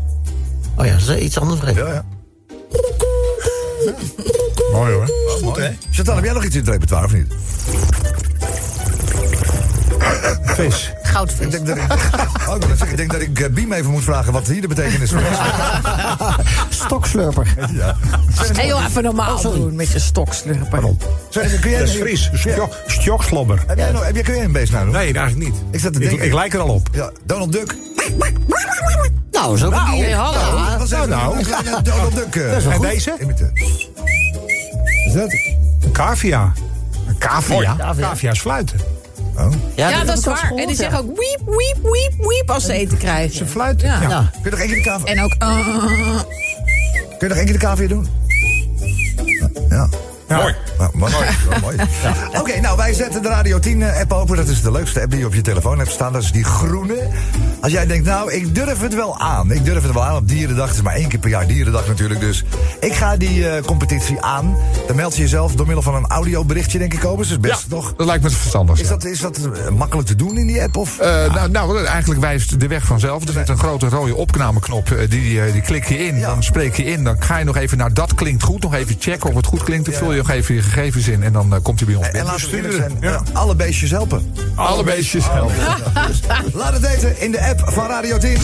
Oh 0.75 0.85
ja, 0.85 0.91
dat 0.91 1.01
is 1.07 1.17
iets 1.23 1.39
anders. 1.39 1.59
Ja, 1.75 1.87
ja. 1.87 2.03
Mooi 4.73 4.93
hoor. 4.93 5.09
Oh, 5.35 5.41
mooi. 5.41 5.77
Chantal, 5.91 6.15
heb 6.15 6.23
jij 6.23 6.33
nog 6.33 6.43
iets 6.43 6.55
in 6.55 6.61
het 6.61 6.69
repertoire 6.69 7.05
of 7.05 7.13
niet? 7.13 7.33
Vis. 10.43 10.93
Ik 11.01 11.07
Goudvis. 11.07 11.49
denk 11.49 11.65
dat 11.67 11.77
ik, 11.77 11.83
oh, 12.49 12.55
ik, 12.55 12.63
zeggen, 12.67 12.89
ik 12.89 12.97
denk 12.97 13.11
dat 13.11 13.21
ik 13.21 13.39
eh, 13.39 13.49
Biem 13.49 13.73
even 13.73 13.91
moet 13.91 14.03
vragen 14.03 14.33
wat 14.33 14.47
hier 14.47 14.61
de 14.61 14.67
betekenis 14.67 15.09
van 15.11 15.19
is. 15.19 15.37
Stokslurper. 16.85 17.55
Ja. 17.73 17.95
Hé 18.53 18.61
joh, 18.63 18.83
even 18.87 19.03
normaal 19.03 19.41
doen 19.41 19.75
met 19.75 19.91
je 19.91 19.99
stokslurper. 19.99 20.83
Zeg, 21.29 21.59
kun 21.59 21.69
jij, 21.69 21.79
Dat 21.79 21.87
is 21.87 21.95
Fries. 21.95 22.29
Stjok- 22.33 22.77
Stjokslobber. 22.87 23.63
Heb 23.67 23.77
jij, 23.77 23.91
nog, 23.91 24.05
heb 24.05 24.15
jij, 24.15 24.23
kun 24.23 24.35
jij 24.35 24.43
een 24.43 24.51
beest 24.51 24.71
nou 24.71 24.83
doen? 24.85 24.93
Nee, 24.93 25.13
eigenlijk 25.13 25.37
niet. 25.49 25.61
Ik 25.71 25.79
zat 25.79 25.93
te 25.93 25.99
Ik, 25.99 26.21
ik 26.21 26.33
lijk 26.33 26.53
er 26.53 26.59
al 26.59 26.69
op. 26.69 26.89
Ja, 26.91 27.11
Donald 27.25 27.51
Duck. 27.51 27.75
Nou, 29.39 29.57
zo 29.57 29.69
nou, 29.69 29.97
Hey, 30.03 30.11
hallo. 30.11 30.69
Dat 30.69 30.77
was 30.79 30.91
even 30.91 31.09
nou. 31.09 31.37
een 31.37 31.43
kleine 31.45 31.81
Donald 31.81 32.15
Duck. 32.15 32.35
eh, 32.35 32.65
En 32.65 32.73
goed. 32.73 32.81
deze? 32.81 33.15
imitatie. 33.21 33.89
Is 35.07 35.13
dat? 35.13 35.31
Een 35.83 35.91
cavia. 35.91 36.51
Een 37.07 37.17
cavia? 37.17 38.33
fluiten. 38.35 38.79
Oh. 39.37 39.51
Ja, 39.75 40.03
dat 40.03 40.17
is 40.17 40.25
waar. 40.25 40.41
En 40.43 40.47
die 40.49 40.57
gehoord, 40.57 40.75
zeggen 40.77 40.99
ook 40.99 41.05
wiep, 41.05 41.39
wiep, 41.45 41.91
wiep, 41.91 42.27
wiep 42.27 42.51
als 42.51 42.65
ze 42.65 42.73
eten 42.73 42.97
krijgen. 42.97 43.35
Ze 43.37 43.45
fluiten. 43.45 43.87
Ja. 43.87 44.01
Ja. 44.01 44.09
Ja. 44.09 44.29
Kun 44.41 44.43
je 44.43 44.49
nog 44.49 44.59
één 44.59 44.67
keer 44.67 44.75
de 44.77 44.89
kaver, 44.89 45.07
En 45.07 45.21
ook... 45.23 45.33
uh, 45.43 45.67
kun 47.17 47.27
je 47.27 47.27
nog 47.27 47.37
één 47.37 47.45
keer 47.45 47.53
de 47.53 47.59
kaver 47.59 47.87
doen? 47.87 48.07
Ja. 49.69 49.89
Mooi. 50.27 50.55
Nou, 50.79 50.91
mooi. 50.93 51.13
Mooi. 51.61 51.77
Oké, 52.39 52.59
nou 52.59 52.77
wij 52.77 52.93
zetten 52.93 53.21
de 53.21 53.27
Radio 53.27 53.59
10 53.59 53.81
eh, 53.81 53.99
app 53.99 54.11
open. 54.13 54.37
Dat 54.37 54.47
is 54.47 54.61
de 54.61 54.71
leukste 54.71 55.01
app 55.01 55.09
die 55.11 55.19
je 55.19 55.25
op 55.25 55.33
je 55.33 55.41
telefoon 55.41 55.77
hebt 55.79 55.91
staan. 55.91 56.13
Dat 56.13 56.23
is 56.23 56.31
die 56.31 56.43
groene. 56.43 57.07
Als 57.61 57.71
jij 57.71 57.85
denkt, 57.85 58.05
nou, 58.05 58.31
ik 58.33 58.55
durf 58.55 58.81
het 58.81 58.95
wel 58.95 59.19
aan. 59.19 59.51
Ik 59.51 59.65
durf 59.65 59.83
het 59.83 59.93
wel 59.93 60.03
aan 60.05 60.15
op 60.15 60.27
Dierendag. 60.27 60.67
Het 60.67 60.75
is 60.75 60.81
maar 60.81 60.93
één 60.95 61.07
keer 61.07 61.19
per 61.19 61.29
jaar 61.29 61.47
Dierendag 61.47 61.87
natuurlijk. 61.87 62.19
Dus 62.19 62.43
ik 62.79 62.93
ga 62.93 63.17
die 63.17 63.49
eh, 63.49 63.63
competitie 63.63 64.21
aan. 64.21 64.57
Dan 64.87 64.95
meld 64.95 65.15
je 65.15 65.21
jezelf 65.21 65.55
door 65.55 65.65
middel 65.65 65.83
van 65.83 65.95
een 65.95 66.07
audioberichtje, 66.07 66.77
denk 66.79 66.93
ik, 66.93 66.99
Kobus. 66.99 67.27
Dat 67.29 67.37
is 67.37 67.49
best, 67.49 67.61
Ja, 67.69 67.75
toch? 67.75 67.93
dat 67.97 68.05
lijkt 68.05 68.23
me 68.23 68.29
verstandig. 68.29 68.79
Is 68.79 68.87
dat, 68.87 69.05
is 69.05 69.19
dat 69.19 69.37
eh, 69.37 69.69
makkelijk 69.69 70.07
te 70.07 70.15
doen 70.15 70.37
in 70.37 70.47
die 70.47 70.61
app? 70.61 70.77
Of? 70.77 70.99
Eh, 70.99 71.33
nou, 71.33 71.49
nou, 71.51 71.85
eigenlijk 71.85 72.21
wijst 72.21 72.59
de 72.59 72.67
weg 72.67 72.85
vanzelf. 72.85 73.27
Er 73.27 73.33
zit 73.33 73.49
een 73.49 73.57
grote 73.57 73.89
rode 73.89 74.15
opnameknop. 74.15 74.91
eh, 74.91 75.09
Die, 75.09 75.41
eh, 75.41 75.51
die 75.53 75.61
klik 75.61 75.85
je 75.85 76.05
in, 76.05 76.17
Ja. 76.19 76.27
dan 76.27 76.43
spreek 76.43 76.75
je 76.75 76.83
in. 76.83 77.03
Dan 77.03 77.15
ga 77.21 77.37
je 77.37 77.45
nog 77.45 77.55
even 77.57 77.77
naar 77.77 77.93
dat 77.93 78.13
klinkt 78.13 78.43
goed. 78.43 78.61
Nog 78.61 78.73
even 78.73 78.95
checken 78.99 79.29
of 79.29 79.35
het 79.35 79.45
goed 79.45 79.63
klinkt. 79.63 79.85
Dan 79.85 79.93
vul 79.93 80.11
je 80.11 80.17
nog 80.17 80.29
even 80.29 80.55
je 80.55 80.61
gegevens 80.69 81.07
in. 81.07 81.23
En 81.23 81.33
dan 81.33 81.53
eh, 81.53 81.59
komt 81.61 81.79
hij 81.79 81.87
bij 81.87 81.97
ons 81.97 82.05
en 82.05 82.11
binnen. 82.11 82.31
laten 82.31 82.61
we 82.61 82.71
zijn, 82.71 83.03
eh, 83.03 83.19
alle 83.33 83.55
beestjes 83.55 83.91
helpen. 83.91 84.33
Alle 84.55 84.83
beestjes 84.83 85.25
helpen. 85.29 85.55
Laat 86.53 86.73
het 86.73 86.81
weten 86.81 87.21
in 87.21 87.31
de 87.31 87.47
app 87.47 87.61
van 87.65 87.87
Radio 87.87 88.17
10. 88.17 88.37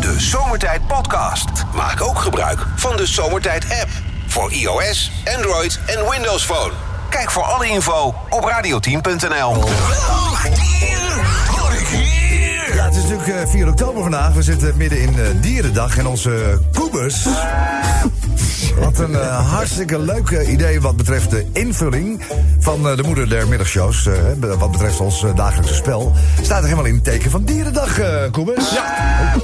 De 0.00 0.14
Zomertijd 0.16 0.86
Podcast. 0.86 1.48
Maak 1.74 2.02
ook 2.02 2.18
gebruik 2.18 2.66
van 2.76 2.96
de 2.96 3.06
Zomertijd 3.06 3.64
app. 3.64 3.88
Voor 4.26 4.52
iOS, 4.52 5.10
Android 5.36 5.78
en 5.86 6.10
Windows 6.10 6.44
Phone. 6.44 6.72
Kijk 7.10 7.30
voor 7.30 7.42
alle 7.42 7.68
info 7.68 8.14
op 8.30 8.50
radio10.nl. 8.50 9.64
Ja, 12.74 12.84
het 12.84 12.96
is 12.96 13.02
natuurlijk 13.02 13.28
eh, 13.28 13.50
4 13.50 13.68
oktober 13.68 14.02
vandaag. 14.02 14.32
We 14.32 14.42
zitten 14.42 14.76
midden 14.76 15.00
in 15.00 15.18
eh, 15.18 15.26
Dierendag. 15.40 15.98
En 15.98 16.06
onze 16.06 16.60
Koebers. 16.72 17.26
Wat 18.96 19.08
een 19.08 19.14
eh, 19.14 19.50
hartstikke 19.50 19.98
leuk 19.98 20.30
eh, 20.30 20.52
idee 20.52 20.80
wat 20.80 20.96
betreft 20.96 21.30
de 21.30 21.46
invulling 21.52 22.22
van 22.58 22.88
eh, 22.88 22.96
de 22.96 23.02
moeder 23.02 23.28
der 23.28 23.48
middagshows. 23.48 24.08
wat 24.58 24.70
betreft 24.70 25.00
ons 25.00 25.24
dagelijkse 25.34 25.74
spel. 25.74 26.12
Staat 26.42 26.58
er 26.58 26.64
helemaal 26.64 26.84
in 26.84 26.94
het 26.94 27.04
teken 27.04 27.30
van 27.30 27.44
Dierendag, 27.44 27.98
eh 27.98 28.30
Koebers. 28.30 28.70
Ja. 28.70 29.34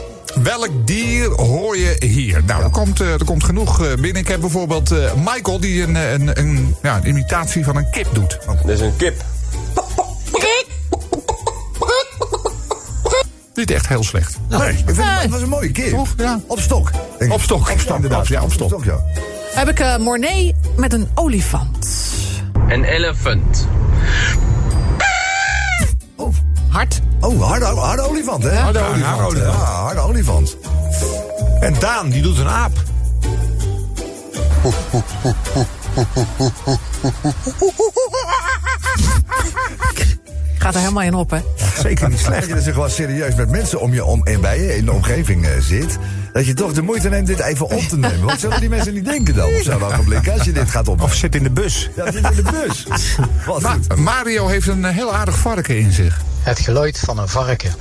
Welk 0.43 0.70
dier 0.85 1.29
hoor 1.31 1.76
je 1.76 1.97
hier? 2.06 2.44
Nou, 2.44 2.62
er, 2.62 2.70
komt, 2.70 3.00
eh, 3.00 3.12
er 3.12 3.25
komt 3.25 3.44
genoeg 3.44 3.85
eh, 3.85 3.94
binnen. 3.94 4.23
Ik 4.23 4.29
heb 4.29 4.41
bijvoorbeeld 4.41 4.91
eh, 4.91 5.14
Michael 5.14 5.61
die 5.61 5.82
een, 5.82 5.94
een, 5.94 6.38
een, 6.38 6.75
ja, 6.82 6.97
een 6.97 7.06
imitatie 7.06 7.64
van 7.64 7.76
een 7.76 7.91
kip 7.91 8.08
doet. 8.12 8.38
Dit 8.64 8.75
is 8.75 8.81
een 8.81 8.97
kip. 8.97 9.25
Niet 13.55 13.70
echt 13.70 13.88
heel 13.88 14.05
slecht. 14.05 14.38
Nee, 14.49 14.70
ik 14.70 14.85
vind 14.85 14.97
het, 15.02 15.31
was 15.31 15.41
een 15.41 15.49
mooie 15.49 15.73
keer. 15.73 15.91
Toch? 15.91 16.14
Ja. 16.17 16.41
Op 16.47 16.61
stok. 16.61 16.90
denk 16.92 17.33
ik. 17.33 17.33
Op 17.33 17.40
stok, 17.42 17.69
inderdaad. 17.95 18.26
Ja, 18.26 18.42
op 18.42 18.52
stok. 18.52 18.85
ja. 18.85 19.00
Heb 19.54 19.69
ik 19.69 19.80
eh 19.80 19.97
Mornay 19.97 20.54
met 20.76 20.92
een 20.92 21.09
olifant. 21.14 21.88
Een 22.69 22.85
elephant. 22.85 23.66
Oh, 26.16 26.35
Hard. 26.69 27.00
oh 27.21 27.42
harde, 27.42 27.64
harde 27.64 28.02
olifant, 28.02 28.42
hè? 28.42 28.54
Harde 28.57 28.78
Ja, 28.78 28.85
olifant, 28.88 29.04
harde 29.04 29.25
olifant. 29.26 29.54
ja. 29.57 29.64
Harde 29.64 30.00
olifant. 30.00 30.57
En 31.61 31.75
Daan, 31.78 32.09
die 32.11 32.23
doet 32.23 32.38
een 32.38 32.49
aap. 32.49 32.73
Gaat 40.59 40.75
er 40.75 40.80
helemaal 40.80 41.02
in 41.02 41.14
op, 41.14 41.30
hè? 41.30 41.38
Zeker 41.83 42.09
niet 42.09 42.16
Dat 42.19 42.26
slecht. 42.26 42.47
je 42.49 42.54
dus 42.54 42.64
gewoon 42.64 42.90
serieus 42.90 43.35
met 43.35 43.50
mensen 43.50 43.80
om 43.80 43.92
je 43.95 44.04
om 44.04 44.23
en 44.25 44.40
bij 44.40 44.61
je 44.62 44.76
in 44.76 44.85
de 44.85 44.92
omgeving 44.92 45.45
eh, 45.47 45.50
zit. 45.61 45.99
Dat 46.33 46.47
je 46.47 46.55
toch 46.55 46.73
de 46.73 46.83
moeite 46.83 47.09
neemt 47.09 47.27
dit 47.27 47.39
even 47.41 47.67
op 47.71 47.81
te 47.83 47.97
nemen. 47.99 48.23
Wat 48.25 48.41
zullen 48.41 48.61
die 48.61 48.69
mensen 48.69 48.95
niet 48.95 49.05
denken 49.05 49.35
dan 49.35 49.45
op 49.55 49.61
zo'n 49.63 49.85
ogenblik 49.85 50.29
als 50.29 50.43
je 50.45 50.53
dit 50.53 50.71
gaat 50.71 50.89
op? 50.89 51.03
Of 51.03 51.15
zit 51.15 51.35
in 51.35 51.43
de 51.43 51.51
bus. 51.51 51.91
Ja, 51.97 52.13
zit 52.13 52.31
in 52.31 52.35
de 52.45 52.65
bus. 52.67 52.87
Wat 53.47 53.61
Ma- 53.61 53.73
goed. 53.73 53.97
Mario 53.97 54.47
heeft 54.47 54.67
een 54.67 54.85
eh, 54.85 54.95
heel 54.95 55.15
aardig 55.15 55.39
varken 55.39 55.79
in 55.79 55.93
zich. 55.93 56.21
Het 56.43 56.59
geluid 56.61 56.99
van 56.99 57.19
een 57.19 57.29
varken. 57.29 57.73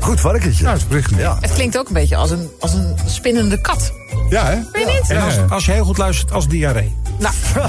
Goed 0.00 0.20
varkentje. 0.20 0.62
Nou, 0.62 0.74
dat 0.74 0.82
is 0.82 0.88
bericht. 0.88 1.10
Ja. 1.16 1.36
Het 1.40 1.52
klinkt 1.52 1.78
ook 1.78 1.88
een 1.88 1.94
beetje 1.94 2.16
als 2.16 2.30
een, 2.30 2.50
als 2.60 2.72
een 2.72 2.96
spinnende 3.06 3.60
kat. 3.60 3.92
Ja, 4.28 4.44
hè? 4.46 4.54
Weet 4.72 4.86
je 4.86 4.98
niet? 5.00 5.10
En 5.10 5.22
als, 5.22 5.34
als 5.48 5.64
je 5.64 5.72
heel 5.72 5.84
goed 5.84 5.98
luistert, 5.98 6.32
als 6.32 6.48
diarree. 6.48 6.94
Nou, 7.18 7.34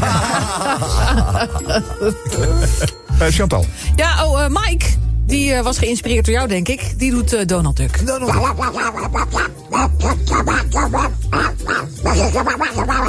Eh, 3.20 3.28
Chantal. 3.30 3.66
ja, 3.96 4.26
oh, 4.26 4.44
eh, 4.44 4.50
Mike. 4.50 4.86
Die 5.32 5.54
eh, 5.54 5.64
was 5.64 5.78
geïnspireerd 5.78 6.26
door 6.26 6.34
jou, 6.34 6.48
denk 6.48 6.68
ik. 6.68 6.94
Die 6.98 7.12
doet 7.12 7.34
eh, 7.34 7.46
Donald 7.46 7.78
Duck. 7.78 8.00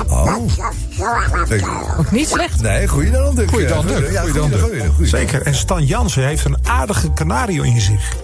Oh. 0.08 0.38
Ook 1.98 2.10
niet 2.10 2.28
slecht. 2.28 2.60
Nee, 2.60 2.88
goeie 2.88 3.10
dan 3.10 3.34
Duck. 3.34 3.48
Goeie 3.48 3.66
Donald 3.66 3.88
Duck, 3.88 4.10
Ja, 4.10 4.20
goeie 4.20 4.34
Donald 4.34 4.52
Duck. 4.52 4.62
goeie, 4.62 4.86
goeie. 4.88 5.08
Zeker. 5.08 5.42
En 5.42 5.54
Stan 5.54 5.84
Jansen 5.84 6.26
heeft 6.26 6.44
een 6.44 6.56
aardige 6.62 7.12
canario 7.12 7.62
in 7.62 7.80
zich. 7.80 8.16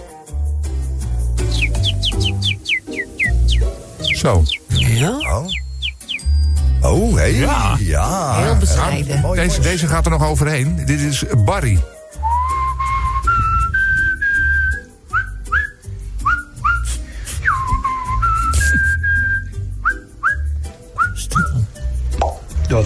Zo. 3.99 4.43
Ja? 4.67 5.17
Oh. 5.17 5.45
Oh, 6.81 7.15
hé. 7.15 7.23
Ja. 7.23 7.75
ja. 7.79 8.41
Heel 8.41 8.57
bescheiden. 8.57 9.31
Deze, 9.35 9.61
deze 9.61 9.87
gaat 9.87 10.05
er 10.05 10.11
nog 10.11 10.25
overheen. 10.25 10.81
Dit 10.85 10.99
is 10.99 11.23
Barry. 11.45 11.79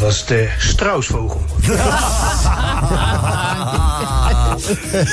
Was 0.03 0.25
de 0.25 0.49
struisvogel. 0.57 1.41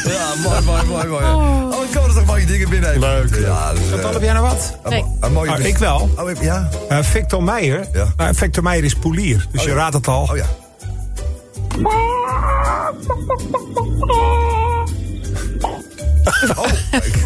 Ja, 0.05 0.33
mooi, 0.43 0.61
mooi, 0.65 0.85
mooi, 0.87 1.07
mooi. 1.07 1.25
Oh, 1.25 1.85
ik 1.85 1.91
kan 1.93 2.05
er 2.05 2.15
toch 2.15 2.25
mooie 2.25 2.47
dingen 2.47 2.69
binnen. 2.69 2.99
Leuk. 2.99 3.35
Ja, 3.37 3.73
dus, 3.73 4.01
eh, 4.01 4.11
heb 4.13 4.23
jij 4.23 4.33
nou 4.33 4.47
wat? 4.47 4.77
een, 4.83 4.91
Nee. 4.91 5.05
een 5.21 5.33
mooie... 5.33 5.51
Oh, 5.53 5.59
ik 5.59 5.79
wel. 5.79 6.11
Oh, 6.19 6.31
ik- 6.31 6.43
ja? 6.43 6.69
Eh, 6.89 6.99
Victor 7.03 7.43
Meijer. 7.43 7.89
Ja. 7.93 8.07
Nou, 8.17 8.35
Victor 8.35 8.63
Meijer 8.63 8.85
is 8.85 8.95
poelier, 8.95 9.47
dus 9.53 9.61
Oh, 9.61 9.67
je 9.67 9.73
ja. 9.73 9.77
raadt 9.77 9.95
het 9.95 10.09
al. 10.09 10.23
Oh 10.31 10.37
ja. 10.37 10.45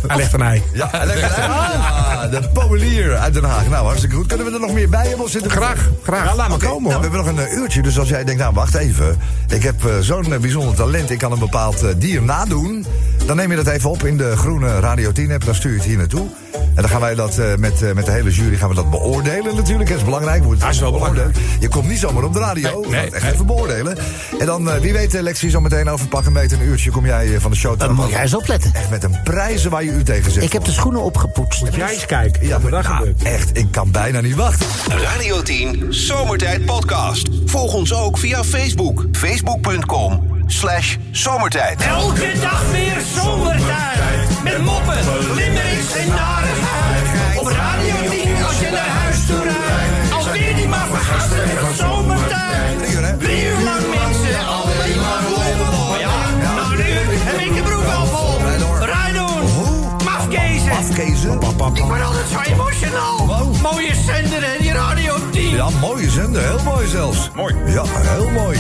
Hij 0.07 0.17
legt 0.17 0.33
een 0.33 0.43
ei. 0.43 0.63
Ja, 0.73 0.91
lekker. 1.05 1.35
hè? 1.35 1.43
Ja, 1.45 2.27
de 2.27 2.49
Polier 2.53 3.17
uit 3.17 3.35
Den 3.35 3.45
Haag. 3.45 3.69
Nou, 3.69 3.85
hartstikke 3.85 4.17
goed. 4.17 4.27
Kunnen 4.27 4.47
we 4.47 4.53
er 4.53 4.61
nog 4.61 4.73
meer 4.73 4.89
bij 4.89 5.07
hebben? 5.07 5.25
Of 5.25 5.31
zitten 5.31 5.51
we- 5.51 5.57
Graag, 5.57 5.89
graag. 6.03 6.25
Ja, 6.25 6.35
laat 6.35 6.49
maar 6.49 6.59
komen 6.59 6.83
nou, 6.91 6.95
we 6.97 7.01
hebben 7.09 7.35
nog 7.35 7.45
een 7.45 7.51
eh, 7.51 7.57
uurtje, 7.57 7.83
dus 7.83 7.99
als 7.99 8.09
jij 8.09 8.25
denkt, 8.25 8.41
nou 8.41 8.55
wacht 8.55 8.75
even. 8.75 9.19
Ik 9.49 9.63
heb 9.63 9.85
eh, 9.85 9.93
zo'n 10.01 10.33
eh, 10.33 10.39
bijzonder 10.41 10.75
talent, 10.75 11.11
ik 11.11 11.19
kan 11.19 11.33
een 11.33 11.39
bepaald 11.39 11.85
dier 12.01 12.23
nadoen. 12.23 12.87
Dan 13.27 13.37
neem 13.37 13.51
je 13.51 13.57
dat 13.57 13.67
even 13.67 13.91
op 13.91 14.05
in 14.05 14.17
de 14.17 14.37
groene 14.37 14.81
Radio 14.81 15.13
10 15.13 15.33
app, 15.33 15.45
dan 15.45 15.55
stuur 15.55 15.71
je 15.71 15.77
het 15.77 15.87
hier 15.87 15.97
naartoe. 15.97 16.29
En 16.75 16.83
dan 16.83 16.89
gaan 16.89 17.01
wij 17.01 17.15
dat 17.15 17.39
eh, 17.39 17.55
met, 17.57 17.83
eh, 17.83 17.93
met 17.93 18.07
de 18.07 18.13
hele 18.13 18.31
jury 18.31 18.57
gaan 18.57 18.69
we 18.69 18.75
dat 18.75 18.91
beoordelen 18.91 19.57
natuurlijk. 19.57 19.89
Dat 19.89 19.99
is 19.99 20.05
belangrijk. 20.05 20.41
we 20.41 20.47
moeten 20.47 20.65
Dat 20.65 20.75
is 20.75 20.81
wel 20.81 20.93
beoordelen. 20.93 21.33
Je 21.61 21.69
komt 21.69 21.89
niet 21.89 21.99
zomaar 21.99 22.23
op 22.23 22.33
de 22.33 22.39
radio. 22.39 22.81
Nee, 22.81 22.91
nee, 22.91 23.11
echt 23.11 23.23
nee. 23.23 23.33
even 23.33 23.47
beoordelen. 23.47 23.97
En 24.39 24.47
dan, 24.47 24.71
eh, 24.71 24.81
wie 24.81 24.93
weet, 24.93 25.13
Lexie, 25.13 25.51
zo 25.51 25.61
meteen 25.61 25.89
over 25.89 26.09
pak 26.09 26.27
een 26.27 26.33
meter 26.33 26.61
een 26.61 26.67
uurtje 26.67 26.91
kom 26.91 27.07
jij 27.07 27.41
van 27.41 27.51
de 27.51 27.57
show. 27.57 27.79
Dan 27.79 27.95
moet 27.95 28.11
jij 28.11 28.23
eens 28.23 28.35
opletten. 28.35 28.71
Echt 28.75 28.91
met 28.91 29.05
een 29.05 29.23
prijzen 29.25 29.71
waar 29.71 29.85
je 29.85 29.91
u 29.91 30.03
tegen 30.03 30.33
zegt. 30.33 30.47
Ik 30.47 30.53
heb 30.53 30.65
de 30.65 30.73
schoenen 30.73 31.03
opgepoetst. 31.03 31.61
Moet 31.61 31.75
jij 31.75 31.93
eens 31.93 32.07
kijken. 32.07 32.47
Ja, 32.47 32.59
maar 32.59 32.71
dat 32.71 32.83
nou, 32.83 32.97
gebeurt. 32.97 33.23
echt, 33.23 33.57
ik 33.59 33.67
kan 33.71 33.91
bijna 33.91 34.21
niet 34.21 34.35
wachten. 34.35 34.67
Radio 34.89 35.43
10 35.43 35.87
Zomertijd 35.89 36.65
Podcast. 36.65 37.29
Volg 37.47 37.75
ons 37.75 37.95
ook 37.95 38.19
via 38.19 38.45
Facebook. 38.45 39.05
Facebook.com 39.13 40.34
slash 40.47 40.97
zomertijd. 41.11 41.83
Elke 41.83 42.33
dag 42.41 42.63
weer 42.71 42.97
zomertijd. 43.15 44.43
Met 44.43 44.59
moppen, 44.65 44.99
limmerings 45.35 45.93
en 45.97 46.09
narigheid. 46.09 47.39
Op 47.39 47.47
Radio 47.47 47.95
10 48.11 48.45
als 48.45 48.59
je 48.61 48.69
naar 48.71 48.89
huis 48.89 49.27
toe 49.27 49.43
rijdt. 49.43 50.13
Alweer 50.13 50.55
die 50.57 50.69
maar 50.69 50.87
vergasten 50.87 51.49
van 51.61 51.75
zomertijd. 51.75 52.79
Drie 52.79 52.93
uur, 52.97 53.05
hè? 53.05 53.17
Drie 53.17 53.45
uur 53.47 53.65
lang 53.65 53.81
mensen, 53.81 54.47
alleen 54.47 55.01
maar 55.01 55.23
lol. 55.29 55.89
Maar 55.89 56.01
ja, 56.01 56.13
een 56.73 56.79
uur 56.79 57.25
heb 57.25 57.41
ik 57.41 57.55
de 57.55 57.63
broek 57.63 57.85
al 57.97 58.07
vol. 58.07 58.39
Rijd 58.47 58.61
door. 58.61 58.79
Rijd 58.79 59.15
door. 59.15 59.43
Mafkezen. 60.05 60.71
Afkezen. 60.71 61.33
Ik 61.75 61.83
word 61.83 62.03
altijd 62.03 62.27
zo 62.33 62.53
emotional. 62.53 63.27
Mooie 63.63 63.95
zender 64.07 64.43
hè, 64.43 64.59
die 64.59 64.73
Radio 64.73 65.15
10. 65.31 65.51
Ja, 65.51 65.69
mooie 65.81 66.11
zender. 66.11 66.43
Heel 66.43 66.63
mooi 66.65 66.87
zelfs. 66.87 67.31
Mooi. 67.35 67.55
Ja, 67.67 67.83
heel 67.87 68.31
mooi. 68.31 68.59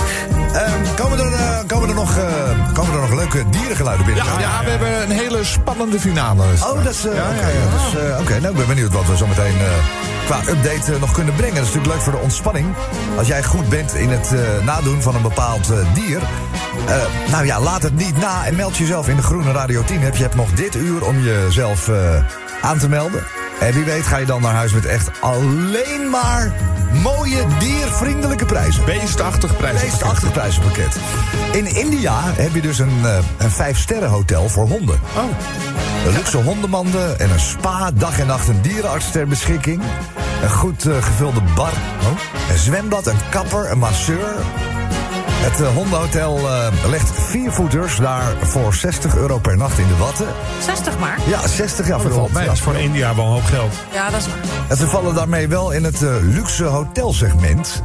Ehm, 0.54 0.94
komen, 0.96 1.18
er, 1.18 1.32
eh, 1.32 1.58
komen, 1.66 1.88
er 1.88 1.94
nog, 1.94 2.16
eh, 2.16 2.24
komen 2.72 2.94
er 2.94 3.00
nog 3.00 3.14
leuke 3.14 3.44
dierengeluiden 3.50 4.06
binnen? 4.06 4.24
Ja, 4.24 4.38
ja, 4.38 4.64
we 4.64 4.70
hebben 4.70 5.02
een 5.02 5.10
hele 5.10 5.44
spannende 5.44 6.00
finale. 6.00 6.42
Oh, 6.42 6.84
dat 6.84 6.92
is... 6.92 7.04
eh, 7.04 7.10
Oké, 7.12 7.46
ja, 7.46 7.92
dus, 7.92 8.20
oké. 8.20 8.40
nou, 8.40 8.52
ik 8.52 8.56
ben 8.56 8.66
benieuwd 8.66 8.92
wat 8.92 9.06
we 9.06 9.16
zometeen 9.16 9.58
eh 9.58 9.66
qua 10.26 10.40
update 10.48 10.98
nog 11.00 11.12
kunnen 11.12 11.34
brengen. 11.34 11.54
Dat 11.54 11.64
is 11.64 11.68
natuurlijk 11.74 11.94
leuk 11.94 12.02
voor 12.02 12.12
de 12.12 12.18
ontspanning. 12.18 12.66
Als 13.18 13.26
jij 13.26 13.42
goed 13.44 13.68
bent 13.68 13.94
in 13.94 14.10
het 14.10 14.30
nadoen 14.64 15.02
van 15.02 15.14
een 15.14 15.22
bepaald 15.22 15.72
dier... 15.94 16.20
nou 17.30 17.46
ja, 17.46 17.60
laat 17.60 17.82
het 17.82 17.96
niet 17.96 18.16
na 18.16 18.46
en 18.46 18.56
meld 18.56 18.76
jezelf 18.76 19.08
in 19.08 19.16
de 19.16 19.22
Groene 19.22 19.52
Radio 19.52 19.82
10. 19.84 20.00
Heb 20.00 20.16
je 20.16 20.22
hebt 20.22 20.34
nog 20.34 20.50
dit 20.52 20.74
uur 20.74 21.04
om 21.04 21.18
jezelf 21.20 21.90
aan 22.62 22.78
te 22.78 22.88
melden. 22.88 23.22
En 23.60 23.72
wie 23.72 23.84
weet 23.84 24.06
ga 24.06 24.16
je 24.16 24.26
dan 24.26 24.42
naar 24.42 24.54
huis 24.54 24.72
met 24.72 24.86
echt 24.86 25.10
alleen 25.20 26.10
maar 26.10 26.52
mooie 27.04 27.46
diervriendelijke 27.58 28.44
prijzen. 28.44 28.84
Beestachtig 28.84 29.56
prijzenpakket. 30.32 30.98
In 31.52 31.66
India 31.66 32.20
heb 32.22 32.54
je 32.54 32.60
dus 32.60 32.78
een, 32.78 33.04
eh, 33.04 33.18
een 33.38 33.50
vijf-sterren 33.50 34.08
hotel 34.08 34.48
voor 34.48 34.68
honden. 34.68 35.00
Oh. 35.16 36.14
Luxe 36.16 36.36
hondenmanden 36.36 37.18
en 37.18 37.30
een 37.30 37.40
spa, 37.40 37.90
dag 37.90 38.18
en 38.18 38.26
nacht 38.26 38.48
een 38.48 38.62
dierenarts 38.62 39.10
ter 39.10 39.26
beschikking. 39.26 39.82
Een 40.42 40.50
goed 40.50 40.86
eh, 40.86 41.02
gevulde 41.02 41.40
bar. 41.54 41.72
Een 42.50 42.58
zwembad, 42.58 43.06
een 43.06 43.28
kapper, 43.30 43.70
een 43.70 43.78
masseur. 43.78 44.34
Het 45.44 45.60
hondenhotel 45.60 46.38
eh, 46.38 46.72
legt 46.88 47.10
viervoeters 47.20 47.96
daar 47.96 48.36
voor 48.42 48.74
60 48.74 49.16
euro 49.16 49.38
per 49.38 49.56
nacht 49.56 49.78
in 49.78 49.86
de 49.88 49.96
watten. 49.96 50.26
60 50.60 50.98
maar. 50.98 51.18
Ja, 51.26 51.46
60 51.46 51.86
jaar 51.86 52.00
voor 52.00 52.10
de. 52.10 52.38
Ja, 52.38 52.44
Dat 52.44 52.54
is 52.54 52.60
voor 52.60 52.74
India 52.74 53.14
wel 53.14 53.24
een 53.24 53.30
hoop 53.30 53.44
geld. 53.44 53.72
Ja, 53.92 54.10
dat 54.10 54.20
is 54.20 54.26
waar. 54.26 54.36
en 54.68 54.76
ze 54.76 54.86
vallen 54.86 55.14
daarmee 55.14 55.48
wel 55.48 55.70
in 55.70 55.84
het 55.84 56.02
eh, 56.02 56.10
luxe 56.22 56.64
hotelsegment. 56.64 57.82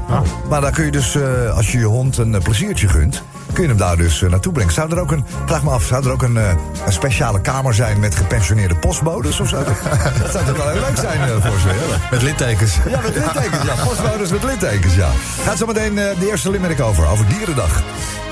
Maar 0.49 0.61
daar 0.61 0.71
kun 0.71 0.85
je 0.85 0.91
dus, 0.91 1.15
eh, 1.15 1.55
als 1.55 1.71
je 1.71 1.77
je 1.77 1.85
hond 1.85 2.17
een 2.17 2.41
pleziertje 2.43 2.87
gunt... 2.87 3.23
kun 3.53 3.63
je 3.63 3.69
hem 3.69 3.77
daar 3.77 3.97
dus 3.97 4.21
eh, 4.21 4.29
naartoe 4.29 4.53
brengen. 4.53 4.73
Zou 4.73 4.91
er 4.91 4.99
ook 4.99 5.11
een, 5.11 5.25
vraag 5.45 5.63
me 5.63 5.69
af, 5.69 5.83
zou 5.83 6.05
er 6.05 6.11
ook 6.11 6.21
een, 6.21 6.37
eh, 6.37 6.49
een 6.85 6.93
speciale 6.93 7.41
kamer 7.41 7.73
zijn... 7.73 7.99
met 7.99 8.15
gepensioneerde 8.15 8.75
postbodes 8.75 9.39
of 9.39 9.47
zo? 9.49 9.63
dat 10.21 10.31
zou 10.31 10.45
toch 10.45 10.57
wel 10.57 10.69
heel 10.69 10.81
leuk 10.81 10.97
zijn 10.97 11.21
eh, 11.21 11.45
voor 11.45 11.59
ze. 11.59 11.67
hè? 11.67 11.97
Met 12.11 12.21
littekens. 12.21 12.75
Ja, 12.89 12.99
met 13.01 13.15
littekens, 13.15 13.63
ja. 13.63 13.83
Postbodes 13.83 14.31
met 14.31 14.43
littekens, 14.43 14.95
ja. 14.95 15.09
Gaat 15.43 15.57
zo 15.57 15.65
meteen 15.65 15.95
de 15.95 16.27
eerste 16.29 16.49
limerick 16.49 16.79
over, 16.81 17.07
over 17.07 17.27
Dierendag. 17.27 17.83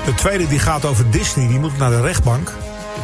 De 0.04 0.14
tweede 0.14 0.46
die 0.46 0.58
gaat 0.58 0.84
over 0.84 1.10
Disney. 1.10 1.48
Die 1.48 1.58
moet 1.58 1.78
naar 1.78 1.90
de 1.90 2.00
rechtbank. 2.00 2.52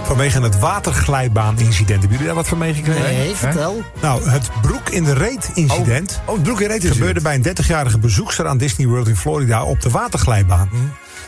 Vanwege 0.05 0.43
het 0.43 0.59
waterglijbaan-incident. 0.59 1.89
Hebben 1.89 2.11
jullie 2.11 2.27
daar 2.27 2.35
wat 2.35 2.49
van 2.49 2.59
meegekregen? 2.59 3.03
Nee, 3.03 3.35
vertel. 3.35 3.83
Nou, 4.01 4.29
het 4.29 4.51
broek 4.63 4.89
in 4.89 5.05
de 5.05 5.15
reet 5.15 5.51
incident. 5.55 6.21
Oh, 6.25 6.35
het 6.35 6.43
broek 6.43 6.61
in 6.61 6.67
de 6.69 6.73
reet 6.73 6.85
incident. 6.85 6.97
Gebeurde 6.97 7.21
bij 7.21 7.35
een 7.35 7.65
30-jarige 7.65 7.99
bezoekster 7.99 8.47
aan 8.47 8.59
Disney 8.59 8.87
World 8.87 9.09
in 9.09 9.17
Florida 9.17 9.65
op 9.65 9.81
de 9.81 9.91
waterglijbaan. 9.91 10.69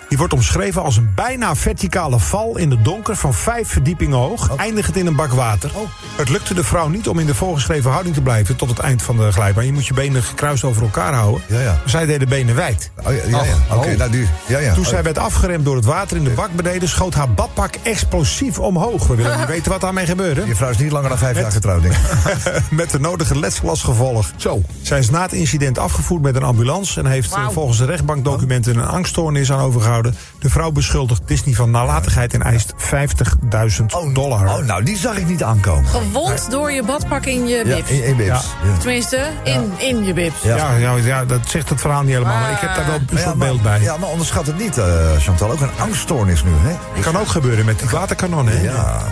Die 0.09 0.19
wordt 0.19 0.33
omschreven 0.33 0.83
als 0.83 0.97
een 0.97 1.13
bijna 1.15 1.57
verticale 1.57 2.19
val 2.19 2.57
in 2.57 2.71
het 2.71 2.85
donker 2.85 3.17
van 3.17 3.35
vijf 3.35 3.69
verdiepingen 3.69 4.19
hoog, 4.19 4.57
eindigend 4.57 4.97
in 4.97 5.07
een 5.07 5.17
bak 5.17 5.33
water. 5.33 5.71
Het 6.17 6.29
lukte 6.29 6.55
de 6.55 6.65
vrouw 6.65 6.89
niet 6.89 7.09
om 7.09 7.19
in 7.19 7.27
de 7.27 7.35
voorgeschreven 7.35 7.91
houding 7.91 8.15
te 8.15 8.23
blijven 8.23 8.57
tot 8.57 8.69
het 8.69 8.79
eind 8.79 9.03
van 9.03 9.17
de 9.17 9.33
glijbaan. 9.33 9.67
Je 9.67 9.73
moet 9.73 9.87
je 9.87 9.95
benen 9.95 10.23
gekruist 10.23 10.65
over 10.65 10.83
elkaar 10.83 11.15
houden. 11.15 11.43
Ja, 11.47 11.61
ja. 11.61 11.81
Zij 11.85 12.07
deed 12.07 12.21
de 12.21 12.27
benen 12.27 12.55
wijd. 12.55 12.91
Oh, 12.97 13.05
ja, 13.05 13.23
ja, 13.27 13.45
ja. 13.45 13.77
Oké, 13.77 13.97
nou, 13.97 14.11
die, 14.11 14.29
ja, 14.47 14.59
ja. 14.59 14.75
Toen 14.75 14.85
Oh, 14.85 14.91
zij 14.91 15.03
werd 15.03 15.19
afgeremd 15.19 15.65
door 15.65 15.77
het 15.77 15.85
water 15.85 16.17
in 16.17 16.25
de 16.25 16.31
bak 16.31 16.53
beneden, 16.53 16.89
schoot 16.89 17.15
haar 17.15 17.31
badpak 17.31 17.75
explosief 17.83 18.59
omhoog. 18.59 19.07
We 19.07 19.15
willen 19.15 19.39
niet 19.39 19.47
weten 19.57 19.73
wat 19.73 19.81
daarmee 19.81 20.07
gebeurde. 20.07 20.47
Je 20.47 20.57
vrouw 20.57 20.71
is 20.71 20.79
niet 20.79 20.93
langer 20.93 21.09
dan 21.09 21.19
vijf 21.19 21.39
jaar 21.39 21.53
getrouwd, 21.53 21.83
denk 21.83 21.95
ik. 21.95 22.63
Met 22.71 22.91
de 22.91 23.01
nodige 23.01 23.39
letsel 23.39 23.69
als 23.69 23.83
gevolg. 23.83 24.33
Zo. 24.37 24.63
Zij 24.83 24.99
is 24.99 25.11
na 25.11 25.23
het 25.23 25.33
incident 25.33 25.79
afgevoerd 25.79 26.23
met 26.23 26.37
een 26.37 26.43
ambulance... 26.43 27.01
en 27.01 27.07
heeft 27.07 27.35
eh, 27.35 27.49
volgens 27.49 27.79
de 27.79 27.85
rechtbankdocumenten 27.85 28.77
een 28.77 28.87
angststoornis 28.87 29.53
aan 29.53 29.61
overgehouden. 29.61 29.96
De 30.03 30.51
vrouw 30.51 30.71
beschuldigt 30.71 31.23
Disney 31.27 31.55
van 31.55 31.71
nalatigheid 31.71 32.35
en 32.35 32.43
eist 32.43 32.75
50.000 32.79 33.85
dollar. 34.13 34.49
Oh, 34.59 34.65
nou, 34.67 34.85
die 34.85 34.97
zag 34.97 35.17
ik 35.17 35.27
niet 35.27 35.43
aankomen. 35.43 35.87
Gewond 35.91 36.51
door 36.51 36.73
je 36.73 36.83
badpak 36.83 37.25
in 37.27 37.47
je 37.47 37.57
Ja, 37.57 37.77
bips. 37.77 37.91
in, 37.91 38.05
in 38.05 38.17
bips. 38.17 38.47
Tenminste, 38.79 39.21
in, 39.45 39.71
in 39.79 40.05
je 40.05 40.13
bips. 40.13 40.43
Ja. 40.43 40.57
Ja, 40.57 40.75
ja, 40.77 40.95
ja, 40.97 41.25
dat 41.25 41.41
zegt 41.49 41.69
het 41.69 41.81
verhaal 41.81 42.03
niet 42.03 42.13
helemaal, 42.13 42.41
maar 42.41 42.51
ik 42.51 42.59
heb 42.59 42.75
daar 42.75 42.87
wel 42.87 42.95
een 43.11 43.19
soort 43.19 43.39
beeld 43.39 43.63
bij. 43.63 43.81
Ja, 43.81 43.97
maar 43.97 44.09
onderschat 44.09 44.47
het 44.47 44.59
niet, 44.59 44.79
eh, 44.79 44.85
Chantal. 45.19 45.51
Ook 45.51 45.61
een 45.61 45.71
angststoornis 45.79 46.45
nu, 46.45 46.51
hè? 46.63 47.01
Kan 47.01 47.17
ook 47.19 47.29
gebeuren 47.29 47.65
met 47.65 47.79
die 47.79 47.89
waterkanon, 47.89 48.49
hè? 48.49 48.61
Ja. 48.63 49.03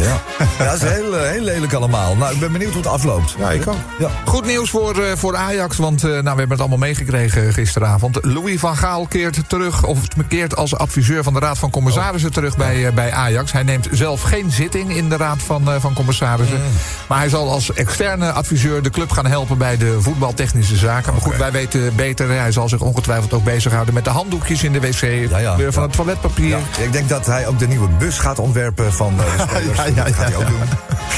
Ja, 0.00 0.20
ja 0.58 0.64
dat 0.64 0.82
is 0.82 0.88
heel, 0.88 1.16
eh, 1.16 1.30
heel 1.30 1.42
lelijk 1.42 1.72
allemaal. 1.72 2.16
Nou, 2.16 2.34
ik 2.34 2.40
ben 2.40 2.52
benieuwd 2.52 2.72
hoe 2.72 2.82
het 2.82 2.90
afloopt. 2.90 3.34
Ja, 3.38 3.50
ik 3.50 3.68
ook. 3.68 3.74
Ja. 3.98 4.10
Goed 4.24 4.46
nieuws 4.46 4.70
voor, 4.70 5.02
eh, 5.02 5.16
voor 5.16 5.36
Ajax, 5.36 5.76
want 5.76 6.04
eh, 6.04 6.10
nou, 6.10 6.22
we 6.22 6.28
hebben 6.28 6.50
het 6.50 6.60
allemaal 6.60 6.78
meegekregen 6.78 7.52
gisteravond. 7.52 8.18
Louis 8.22 8.60
van 8.60 8.76
Gaal 8.76 9.06
keert 9.06 9.48
terug, 9.48 9.84
of 9.84 9.98
keert 10.28 10.56
als 10.56 10.76
adviseur 10.76 11.22
van 11.22 11.32
de 11.32 11.38
Raad 11.38 11.58
van 11.58 11.70
Commissarissen 11.70 12.32
terug 12.32 12.56
bij, 12.56 12.86
eh, 12.86 12.92
bij 12.92 13.12
Ajax. 13.12 13.52
Hij 13.52 13.62
neemt 13.62 13.88
zelf 13.90 14.22
geen 14.22 14.50
zitting 14.50 14.96
in 14.96 15.08
de 15.08 15.16
Raad 15.16 15.42
van, 15.42 15.70
eh, 15.70 15.80
van 15.80 15.94
Commissarissen. 15.94 16.60
Maar 17.08 17.18
hij 17.18 17.28
zal 17.28 17.50
als 17.50 17.72
externe 17.72 18.32
adviseur 18.32 18.82
de 18.82 18.90
club 18.90 19.10
gaan 19.10 19.26
helpen 19.26 19.58
bij 19.58 19.76
de 19.76 19.96
voetbaltechnische 20.00 20.76
zaken. 20.76 21.12
Maar 21.12 21.22
goed, 21.22 21.36
wij 21.36 21.52
weten 21.52 21.94
beter. 21.96 22.28
Hij 22.28 22.52
zal 22.52 22.68
zich 22.68 22.80
ongetwijfeld 22.80 23.32
ook 23.32 23.44
bezighouden 23.44 23.94
met 23.94 24.04
de 24.04 24.10
handdoekjes 24.10 24.62
in 24.62 24.72
de 24.72 24.80
wc, 24.80 25.30
ja. 25.40 25.56
van 25.68 25.82
het 25.82 25.92
toiletpapier. 25.92 26.48
Ja, 26.48 26.58
ik 26.78 26.92
denk 26.92 27.08
dat 27.08 27.26
hij 27.26 27.46
ook 27.46 27.58
de 27.58 27.68
nieuwe 27.68 27.88
bus 27.88 28.18
gaat 28.18 28.38
ontwerpen 28.38 28.92
van 28.92 29.14
eh, 29.18 29.38
de 29.38 29.42
spelers. 29.74 29.78
Ja, 29.94 30.04
dat 30.04 30.14
gaat 30.14 30.26
hij 30.26 30.36
ook 30.36 30.46
doen. 30.46 30.60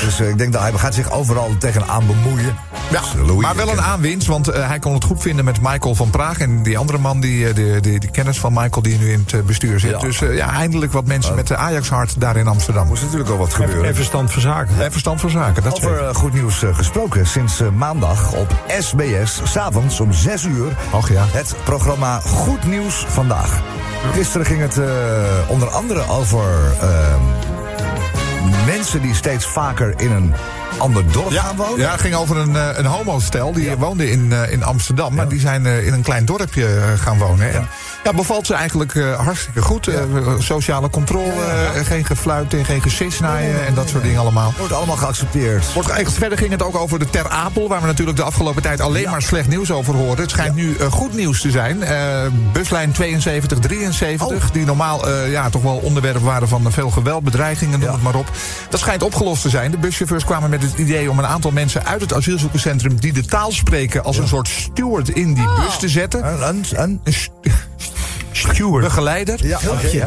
Dus 0.05 0.21
eh, 0.21 0.29
ik 0.29 0.39
denk 0.39 0.53
dat 0.53 0.63
hij 0.63 0.73
gaat 0.73 0.95
zich 0.95 1.13
overal 1.13 1.51
tegenaan 1.59 2.07
bemoeien. 2.07 2.57
Ja, 2.91 3.01
Dus, 3.01 3.35
maar 3.35 3.57
wel 3.57 3.69
een 3.69 3.81
aanwinst, 3.81 4.27
want 4.27 4.49
eh, 4.49 4.69
hij 4.69 4.79
kon 4.79 4.95
het 4.95 5.05
goed 5.05 5.23
vinden 5.23 5.45
met 5.45 5.61
Michael 5.61 5.95
van 5.95 6.11
Praag. 6.11 6.39
En 6.39 6.63
die 6.63 6.79
andere 6.79 6.99
man, 6.99 7.21
die, 7.21 7.49
eh, 7.49 7.55
de, 7.55 7.79
de, 7.81 7.99
die 7.99 8.11
kennis 8.11 8.39
van 8.39 8.53
Michael, 8.53 8.83
die 8.83 8.99
nu 8.99 9.13
in 9.13 9.25
het 9.31 9.47
bestuur 9.47 9.81
zit. 9.81 9.91
Ja. 9.91 9.99
Dus 9.99 10.19
ja, 10.19 10.51
eindelijk 10.51 10.93
wat 10.93 11.07
mensen 11.07 11.35
met 11.35 11.47
de 11.47 11.57
Ajax-hart 11.57 12.21
daar 12.21 12.37
in 12.37 12.47
Amsterdam. 12.47 12.87
moest 12.87 13.03
natuurlijk 13.03 13.31
al 13.31 13.37
wat 13.37 13.55
gebeuren. 13.55 13.85
En 13.85 13.95
verstand 13.95 14.33
van 14.33 14.43
zaken. 14.43 14.83
En 14.83 14.91
verstand 14.91 15.21
van 15.21 15.31
zaken, 15.31 15.63
dat 15.63 15.73
Over 15.73 16.15
goed 16.15 16.33
nieuws 16.33 16.63
gesproken. 16.73 17.27
Sinds 17.27 17.61
maandag 17.77 18.33
op 18.33 18.55
SBS, 18.79 19.41
s'avonds 19.45 20.01
om 20.01 20.13
6 20.13 20.45
uur. 20.45 20.77
Och 20.91 21.09
ja. 21.09 21.25
Het 21.29 21.55
programma 21.65 22.21
Goed 22.21 22.65
Nieuws 22.65 23.05
Vandaag. 23.09 23.61
Gisteren 24.13 24.47
ging 24.47 24.61
het 24.61 24.81
onder 25.49 25.69
andere 25.69 26.09
over 26.09 26.73
eh, 26.81 27.15
mensen 28.67 29.03
die 29.03 29.15
steeds 29.15 29.47
vaker 29.47 29.95
in 30.01 30.11
een 30.11 30.35
ander 30.79 31.13
dorp 31.13 31.31
Ja, 31.31 31.43
gaan 31.43 31.57
wonen. 31.57 31.79
ja, 31.79 31.91
het 31.91 32.01
ging 32.01 32.15
over 32.15 32.37
een, 32.37 32.57
eh, 32.57 32.69
een 32.73 32.87
homostel. 32.87 33.53
Die 33.53 33.77
woonde 33.77 34.11
in, 34.11 34.33
eh, 34.33 34.53
in 34.53 34.63
Amsterdam. 34.63 35.15
Maar 35.15 35.29
die 35.29 35.41
zijn 35.41 35.67
eh, 35.67 35.87
in 35.87 35.93
een 35.93 36.03
klein 36.03 36.25
dorpje 36.25 36.67
gaan 36.99 37.19
wonen. 37.19 37.53
En 37.53 37.69
ja, 38.05 38.13
bevalt 38.13 38.47
ze 38.47 38.55
eigenlijk 38.55 38.95
hartstikke 39.17 39.63
goed. 39.63 39.91
Sociale 40.39 40.91
controle, 40.91 41.33
geen 41.85 42.05
gefluit 42.05 42.55
en 42.55 42.65
geen 42.65 42.83
gesisnaaien 42.83 43.67
en 43.67 43.75
dat 43.75 43.89
soort 43.89 44.03
dingen 44.03 44.21
allemaal. 44.21 44.55
Wordt 44.59 44.73
allemaal 44.73 44.97
geaccepteerd. 44.97 45.73
Wordt 45.73 45.89
eigenlijk 45.89 46.19
verder 46.19 46.39
ging 46.39 46.51
het 46.51 46.63
ook 46.63 46.77
over 46.77 46.99
de 46.99 47.11
Ter 47.11 47.29
Apel, 47.29 47.69
waar 47.69 47.81
we 47.81 47.87
natuurlijk 47.87 48.17
de 48.17 48.23
afgelopen 48.23 48.63
tijd 48.63 48.81
alleen 48.81 49.11
maar 49.11 49.23
slecht 49.23 49.49
nieuws 49.49 49.71
over 49.71 49.95
horen. 49.95 50.21
Het 50.21 50.31
schijnt 50.31 50.55
nu 50.55 50.77
goed 50.91 51.15
nieuws 51.15 51.41
te 51.41 51.51
zijn. 51.51 51.79
Buslijn 52.53 52.95
7273, 52.95 54.51
die 54.51 54.65
normaal 54.65 55.09
ja, 55.09 55.51
toch 55.51 55.63
wel 55.63 55.77
onderwerp 55.77 56.23
waren 56.23 56.49
van 56.49 56.73
veel 56.73 56.91
geweld, 56.91 57.25
bedreigingen, 57.25 57.81
noem 57.81 57.93
het 57.93 58.03
maar 58.03 58.15
op. 58.15 58.31
Dat 58.69 58.81
schijnt 58.81 59.03
opgelost 59.03 59.43
te 59.43 59.49
zijn. 59.49 59.71
De 59.71 59.79
buschauffeurs 59.79 60.25
kwamen 60.25 60.51
met 60.51 60.62
het 60.63 60.79
idee 60.79 61.11
om 61.11 61.19
een 61.19 61.27
aantal 61.27 61.51
mensen 61.51 61.87
uit 61.87 62.01
het 62.01 62.15
asielzoekerscentrum 62.15 63.01
die 63.01 63.13
de 63.13 63.25
taal 63.25 63.53
spreken 63.53 64.05
als 64.05 64.19
een 64.19 64.29
soort 64.29 64.49
steward 64.49 65.09
in 65.09 65.35
die 65.35 65.45
bus 65.57 65.77
te 65.79 65.89
zetten. 65.89 66.27
Een, 66.27 66.49
een, 66.49 66.65
een- 66.75 67.01
Een 67.05 67.13
st- 67.13 67.31
steward. 68.33 68.85
Begeleider. 68.85 69.47
ja, 69.47 69.59
oké. 69.69 69.89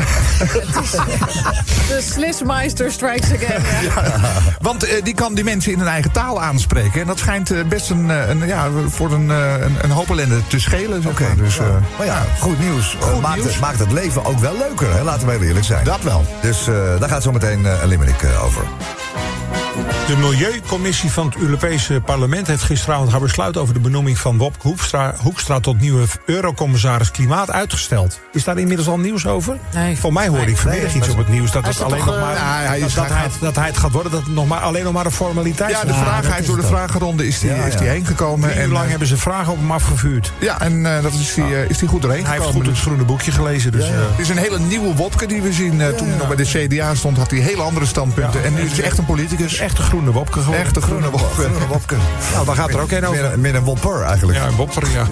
De 1.88 2.02
Slismeister 2.14 2.92
strikes 2.92 3.32
again. 3.34 3.62
Ja. 3.84 4.20
Want 4.62 4.84
eh, 4.84 5.04
die 5.04 5.14
kan 5.14 5.34
die 5.36 5.44
mensen 5.44 5.72
in 5.72 5.80
hun 5.80 5.88
eigen 5.88 6.12
taal 6.12 6.42
aanspreken. 6.42 7.02
En 7.02 7.08
dat 7.08 7.20
schijnt 7.20 7.52
eh, 7.52 7.64
best 7.70 7.90
een, 7.90 8.12
eh, 8.12 8.30
een, 8.30 8.48
ja, 8.48 8.68
voor 8.88 9.12
een, 9.12 9.30
een, 9.30 9.76
een 9.82 9.90
hoop 9.92 10.10
ellende 10.10 10.48
te 10.48 10.60
schelen. 10.60 11.02
Zeg 11.02 11.12
Oké, 11.12 11.24
maar. 11.24 11.36
Dus, 11.38 11.58
eh, 11.60 11.66
maar 11.98 12.06
ja, 12.06 12.26
goed 12.40 12.60
nieuws. 12.60 12.98
Goed 13.00 13.22
maakt, 13.22 13.36
nieuws. 13.36 13.48
Het, 13.52 13.60
maakt 13.62 13.80
het 13.80 13.92
leven 13.92 14.26
ook 14.26 14.40
wel 14.40 14.58
leuker, 14.58 14.94
hè? 14.94 15.04
laten 15.04 15.28
we 15.28 15.34
heel 15.34 15.42
eerlijk 15.42 15.66
zijn. 15.66 15.86
Dat 15.86 16.02
wel. 16.02 16.26
Dus 16.42 16.68
eh, 16.68 16.74
daar 17.00 17.10
gaat 17.10 17.24
zo 17.24 17.32
meteen 17.32 17.66
eh, 17.66 17.82
een 17.82 17.88
limerick 17.88 18.26
over. 18.44 18.64
De 20.08 20.18
Milieucommissie 20.18 21.12
van 21.12 21.26
het 21.26 21.36
Europese 21.38 22.02
parlement 22.06 22.48
heeft 22.48 22.64
gisteravond 22.64 23.12
haar 23.12 23.20
besluit 23.20 23.58
over 23.58 23.74
de 23.74 23.80
benoeming 23.80 24.18
van 24.20 24.38
Wopke 24.38 24.68
Hoekstra, 24.68 25.14
Hoekstra 25.22 25.60
tot 25.60 25.80
nieuwe 25.80 26.06
eurocommissaris 26.26 27.12
Klimaat 27.12 27.52
uitgesteld. 27.52 28.20
Is 28.32 28.44
daar 28.44 28.58
inmiddels 28.58 28.88
al 28.88 29.00
nieuws 29.00 29.26
over? 29.28 29.58
Nee. 29.74 29.98
Voor 29.98 30.14
mij 30.14 30.28
hoorde 30.28 30.52
ik 30.52 30.58
vanmiddag 30.58 30.94
Nee, 30.94 31.02
iets 31.02 31.10
op 31.10 31.18
het 31.18 31.28
nieuws 31.30 31.52
dat 31.52 31.64
Hij 31.64 31.72
het 31.72 31.82
alleen 31.82 32.06
nog 32.06 32.20
maar 32.20 32.34
ja, 32.34 32.78
dat, 33.40 33.56
hij 33.56 33.66
het- 33.68 33.78
gaat 33.78 33.92
worden, 33.92 34.12
dat 34.12 34.24
het 34.24 34.34
nog 34.34 34.48
maar, 34.48 34.60
alleen 34.60 34.84
nog 34.84 34.94
maar 34.94 35.06
een 35.06 35.12
formaliteit 35.12 35.72
Ja, 35.72 35.82
is. 35.82 35.88
de 35.88 35.94
vraag, 35.94 36.28
hij 36.28 36.42
door 36.46 36.56
de 36.56 36.64
vragenronde 36.64 37.28
is 37.28 37.40
die, 37.40 37.50
Ja, 37.50 37.56
is 37.66 37.74
ja. 37.74 37.80
die 37.80 37.88
heen 37.88 38.06
gekomen. 38.06 38.50
Uur 38.50 38.56
En, 38.58 38.70
lang 38.70 38.84
eh, 38.84 38.90
hebben 38.90 39.08
ze 39.08 39.18
vragen 39.18 39.52
op 39.54 39.58
hem 39.60 39.72
afgevuurd. 39.72 40.32
ja, 40.40 40.62
en 40.62 40.96
eh, 40.96 41.04
dat 41.04 41.14
is 41.14 41.34
die, 41.34 41.44
eh, 41.44 41.70
is 41.70 41.78
die 41.78 41.88
goed 41.88 42.02
doorheen 42.02 42.26
Hij 42.26 42.34
heeft 42.34 42.46
goed 42.46 42.56
het 42.56 42.66
Dus 42.66 42.80
groene 42.82 43.04
boekje 43.04 43.32
gelezen. 43.32 43.72
Dus, 43.72 43.86
het 43.88 44.20
is 44.20 44.30
een 44.30 44.38
hele 44.38 44.60
nieuwe 44.60 44.94
Wopke 44.96 45.26
die 45.26 45.42
we 45.42 45.54
zien. 45.54 45.72
Toen 45.98 46.08
hij 46.08 46.18
nog 46.18 46.28
bij 46.28 46.36
de 46.46 46.68
CDA 46.68 46.96
stond, 46.96 47.18
had 47.18 47.32
hij 47.32 47.40
hele 47.40 47.62
andere 47.62 47.86
standpunten. 47.86 48.44
en 48.44 48.54
nu 48.54 48.62
is 48.62 48.72
hij 48.78 48.84
echt 48.86 48.98
een 48.98 49.06
politicus. 49.06 49.60
Echt 49.66 49.78
een 49.78 49.84
groene 49.84 50.12
Wopke 50.12 50.40
geworden. 50.40 50.66
Echt 50.66 50.76
een 50.76 50.82
groene 50.82 51.10
Wopke. 51.10 51.42
Groene 51.42 51.68
Wopke. 51.68 51.96
Nou, 52.34 52.46
daar 52.46 52.56
gaat 52.56 52.74
er 52.74 52.80
ook 52.80 52.92
een 52.92 53.06
over. 53.06 53.22
Meer, 53.22 53.40
meer 53.40 53.56
een 53.56 53.64
wopper 53.64 54.02
eigenlijk. 54.02 54.38
Ja, 54.38 54.46
een 54.46 54.56
Wopper, 54.56 54.84
ja. 54.92 55.08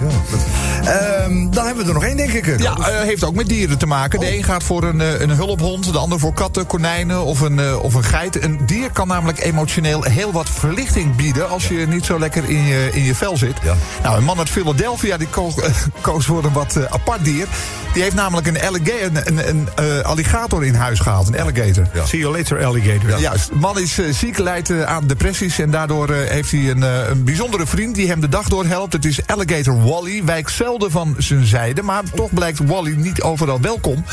Ehm, 0.84 1.50
dan 1.50 1.66
hebben 1.66 1.82
we 1.84 1.88
er 1.88 1.94
nog 1.94 2.04
één, 2.04 2.16
denk 2.16 2.32
ik. 2.32 2.60
Ja, 2.60 2.76
eh, 2.76 3.00
heeft 3.00 3.24
ook 3.24 3.34
met 3.34 3.48
dieren 3.48 3.78
te 3.78 3.86
maken. 3.86 4.20
De 4.20 4.36
een 4.36 4.44
gaat 4.44 4.62
voor 4.62 4.82
een, 4.82 5.00
eh, 5.00 5.20
een 5.20 5.30
hulphond, 5.30 5.92
de 5.92 5.98
ander 5.98 6.18
voor 6.18 6.32
katten, 6.32 6.66
konijnen 6.66 7.24
of 7.24 7.40
een, 7.40 7.58
eh, 7.58 7.82
of 7.82 7.94
een 7.94 8.04
geit. 8.04 8.42
Een 8.42 8.60
dier 8.66 8.90
kan 8.90 9.08
namelijk 9.08 9.40
emotioneel 9.44 10.02
heel 10.02 10.32
wat 10.32 10.48
verlichting 10.50 11.16
bieden 11.16 11.48
als 11.48 11.68
je 11.68 11.86
niet 11.86 12.04
zo 12.04 12.18
lekker 12.18 12.48
in 12.48 12.64
je, 12.64 12.88
in 12.92 13.02
je 13.02 13.14
vel 13.14 13.36
zit. 13.36 13.56
Ja. 13.62 13.74
Nou, 14.02 14.16
een 14.16 14.24
man 14.24 14.38
uit 14.38 14.50
Philadelphia 14.50 15.16
die 15.16 15.28
koos, 15.28 15.54
koos 16.00 16.26
voor 16.26 16.44
een 16.44 16.52
wat 16.52 16.90
apart 16.90 17.24
dier. 17.24 17.46
Die 17.92 18.02
heeft 18.02 18.14
namelijk 18.14 18.46
een, 18.46 18.60
alligator, 18.60 19.22
een, 19.24 19.48
een, 19.48 19.68
een 19.74 20.04
alligator 20.04 20.64
in 20.64 20.74
huis 20.74 21.00
gehaald, 21.00 21.28
een 21.28 21.40
alligator. 21.40 21.86
See 22.04 22.20
you 22.20 22.36
later, 22.36 22.64
alligator. 22.64 23.20
Juist. 23.20 23.48
De 23.48 23.56
man 23.56 23.78
is 23.78 23.98
ziek, 24.10 24.38
lijdt 24.44 24.70
eh, 24.70 24.82
aan 24.82 25.06
depressies. 25.06 25.58
En 25.58 25.70
daardoor 25.70 26.08
eh, 26.10 26.30
heeft 26.30 26.50
hij 26.50 26.70
een, 26.70 26.82
eh, 26.82 27.08
een 27.08 27.24
bijzondere 27.24 27.66
vriend 27.66 27.94
die 27.94 28.08
hem 28.08 28.20
de 28.20 28.28
dag 28.28 28.48
door 28.48 28.64
helpt. 28.66 28.92
Het 28.92 29.04
is 29.04 29.18
Alligator 29.26 29.82
Wally. 29.82 30.24
Wijkt 30.24 30.50
zelden 30.52 30.90
van 30.90 31.14
zijn 31.18 31.46
zijde. 31.46 31.82
Maar 31.82 32.02
toch 32.14 32.32
blijkt 32.32 32.58
Wally 32.66 32.94
niet 32.96 33.22
overal 33.22 33.60
welkom. 33.60 34.04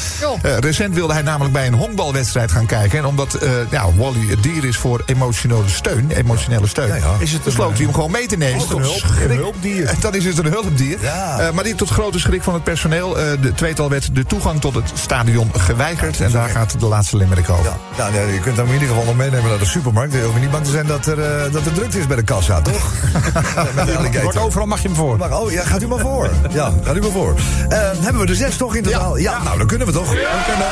Eh, 0.41 0.57
recent 0.57 0.93
wilde 0.95 1.13
hij 1.13 1.21
namelijk 1.21 1.53
bij 1.53 1.67
een 1.67 1.73
honkbalwedstrijd 1.73 2.51
gaan 2.51 2.65
kijken. 2.65 2.99
En 2.99 3.05
omdat 3.05 3.33
eh, 3.33 3.49
ja, 3.69 3.93
Wally 3.95 4.27
het 4.29 4.43
dier 4.43 4.63
is 4.65 4.77
voor 4.77 5.01
emotionele 5.05 5.69
steun, 5.69 6.11
emotionele 6.11 6.67
steun, 6.67 6.87
Ja, 6.87 6.95
ja. 6.95 7.15
Is 7.19 7.31
het 7.31 7.43
besloot 7.43 7.73
hij 7.75 7.83
hem 7.85 7.93
gewoon 7.93 8.11
mee 8.11 8.27
te 8.27 8.37
nemen. 8.37 8.55
Is 8.55 8.61
het 8.61 8.71
een 8.71 8.83
Tot 8.83 9.29
een 9.29 9.35
hulpdier? 9.35 9.93
Dan 9.99 10.15
is 10.15 10.25
het 10.25 10.37
een 10.37 10.45
hulpdier. 10.51 10.97
Ja. 11.01 11.39
Eh, 11.39 11.51
maar 11.53 11.63
die 11.63 11.75
tot 11.75 11.89
grote 11.89 12.19
schrik 12.19 12.43
van 12.43 12.53
het 12.53 12.63
personeel. 12.63 13.19
eh, 13.19 13.25
de 13.41 13.53
tweetal 13.53 13.89
werd 13.89 14.15
de 14.15 14.25
toegang 14.25 14.61
tot 14.61 14.75
het 14.75 14.91
stadion 14.93 15.49
geweigerd. 15.57 16.19
En 16.21 16.31
daar 16.31 16.49
gaat 16.49 16.79
de 16.79 16.85
laatste 16.85 17.17
limerick 17.17 17.49
over. 17.49 17.73
Ja, 17.97 18.09
nou, 18.09 18.31
je 18.33 18.39
kunt 18.39 18.57
hem 18.57 18.67
in 18.67 18.73
ieder 18.73 18.87
geval 18.87 19.03
nog 19.03 19.15
meenemen 19.15 19.49
naar 19.49 19.59
de 19.59 19.65
supermarkt. 19.65 20.13
Je 20.21 20.27
hoeft 20.27 20.39
niet 20.39 20.51
bang 20.51 20.65
te 20.65 20.71
zijn 20.71 20.87
dat 20.87 21.05
er, 21.05 21.19
eh, 21.19 21.51
dat 21.51 21.65
er 21.65 21.73
drukte 21.73 21.99
is 21.99 22.07
bij 22.07 22.15
de 22.15 22.23
kassa, 22.23 22.61
toch? 22.61 22.91
De. 24.11 24.19
Wordt 24.23 24.37
overal 24.37 24.67
mag 24.67 24.81
je 24.81 24.87
hem 24.87 24.97
voor. 24.97 25.17
Maar, 25.17 25.39
oh, 25.39 25.51
ja, 25.51 25.63
gaat 25.63 25.81
u 25.81 25.87
maar 25.87 25.99
voor. 25.99 26.29
Ja, 26.49 26.71
gaat 26.83 26.95
u 26.95 26.99
maar 26.99 27.11
voor. 27.11 27.35
Eh, 27.69 27.79
hebben 27.99 28.21
we 28.21 28.27
er 28.27 28.35
zes 28.35 28.57
toch 28.57 28.75
in 28.75 28.83
totaal? 28.83 29.17
Ja, 29.17 29.43
nou, 29.43 29.57
dan 29.57 29.67
kunnen 29.67 29.87
we 29.87 29.93
toch? 29.93 30.07
Dan 30.07 30.15
kunnen... 30.45 30.67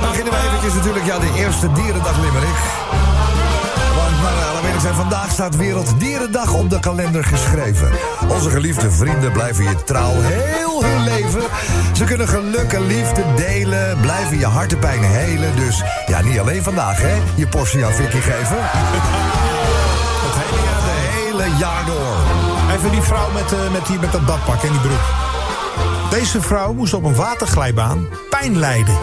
Dan 0.00 0.08
beginnen 0.08 0.32
we 0.32 0.38
eventjes 0.46 0.74
natuurlijk, 0.74 1.04
ja, 1.04 1.18
de 1.18 1.32
eerste 1.36 1.72
dierendag 1.72 2.16
limerick. 2.20 3.05
Vandaag 5.08 5.30
staat 5.30 5.56
Werelddierendag 5.56 6.54
op 6.54 6.70
de 6.70 6.80
kalender 6.80 7.24
geschreven. 7.24 7.90
Onze 8.28 8.50
geliefde 8.50 8.90
vrienden 8.90 9.32
blijven 9.32 9.64
je 9.64 9.84
trouw 9.84 10.12
heel 10.20 10.84
hun 10.84 11.04
leven. 11.04 11.42
Ze 11.92 12.04
kunnen 12.04 12.28
geluk 12.28 12.72
en 12.72 12.86
liefde 12.86 13.22
delen, 13.36 14.00
blijven 14.00 14.38
je 14.38 14.46
hartepijn 14.46 15.02
helen. 15.02 15.56
Dus 15.56 15.82
ja, 16.06 16.20
niet 16.20 16.38
alleen 16.38 16.62
vandaag, 16.62 16.98
hè, 17.00 17.16
je 17.34 17.46
portie 17.46 17.84
aan 17.84 17.92
Vicky 17.92 18.20
geven. 18.20 18.56
Het 20.26 20.34
hele 20.44 20.62
jaar, 20.64 20.82
de 20.84 20.96
hele 21.12 21.56
jaar 21.58 21.84
door. 21.86 22.16
Even 22.76 22.90
die 22.90 23.02
vrouw 23.02 23.30
met, 23.32 23.52
eh, 23.52 23.72
met, 23.72 23.86
die, 23.86 23.98
met 23.98 24.12
dat 24.12 24.26
badpak 24.26 24.62
en 24.62 24.70
die 24.70 24.80
broek. 24.80 25.04
Deze 26.10 26.40
vrouw 26.42 26.72
moest 26.72 26.94
op 26.94 27.04
een 27.04 27.14
waterglijbaan 27.14 28.06
pijn 28.30 28.58
lijden. 28.58 28.98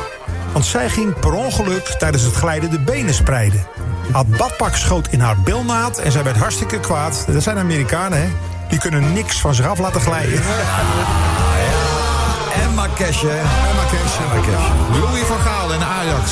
Want 0.54 0.66
zij 0.66 0.90
ging 0.90 1.20
per 1.20 1.34
ongeluk 1.34 1.96
tijdens 1.98 2.24
het 2.24 2.36
glijden 2.36 2.70
de 2.70 2.80
benen 2.80 3.14
spreiden. 3.14 3.68
Het 4.12 4.38
badpak 4.38 4.76
schoot 4.76 5.08
in 5.08 5.20
haar 5.20 5.38
bilnaad 5.40 5.98
en 5.98 6.12
zij 6.12 6.24
werd 6.24 6.38
hartstikke 6.38 6.80
kwaad. 6.80 7.26
Dat 7.28 7.44
zijn 7.44 7.58
Amerikanen, 7.58 8.22
hè? 8.22 8.28
Die 8.70 8.80
kunnen 8.80 9.14
niks 9.14 9.40
van 9.42 9.56
zich 9.56 9.68
af 9.68 9.80
laten 9.80 10.02
glijden. 10.02 10.42
Emma 12.62 12.88
Kesje. 12.96 13.30
Emma 13.30 13.84
Kesje. 13.92 15.00
Louis 15.00 15.24
van 15.24 15.38
Gaal 15.38 15.74
en 15.74 15.84
Ajax. 15.84 16.32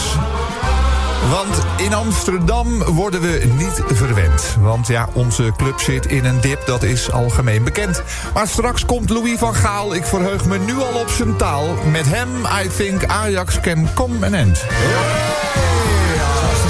Want 1.29 1.65
in 1.77 1.93
Amsterdam 1.93 2.84
worden 2.84 3.21
we 3.21 3.51
niet 3.57 3.81
verwend. 3.93 4.55
Want 4.60 4.88
ja, 4.88 5.07
onze 5.13 5.51
club 5.57 5.79
zit 5.79 6.05
in 6.05 6.25
een 6.25 6.41
dip, 6.41 6.65
dat 6.65 6.84
is 6.84 7.12
algemeen 7.12 7.63
bekend. 7.63 8.03
Maar 8.34 8.47
straks 8.47 8.86
komt 8.86 9.10
Louis 9.10 9.39
van 9.39 9.55
Gaal, 9.55 9.93
ik 9.93 10.05
verheug 10.05 10.45
me 10.45 10.57
nu 10.57 10.73
al 10.73 10.99
op 11.01 11.10
zijn 11.10 11.36
taal. 11.36 11.65
Met 11.91 12.05
hem, 12.05 12.29
I 12.63 12.67
think 12.77 13.05
Ajax 13.05 13.60
can 13.60 13.88
come 13.93 14.25
an 14.25 14.34
end. 14.34 14.63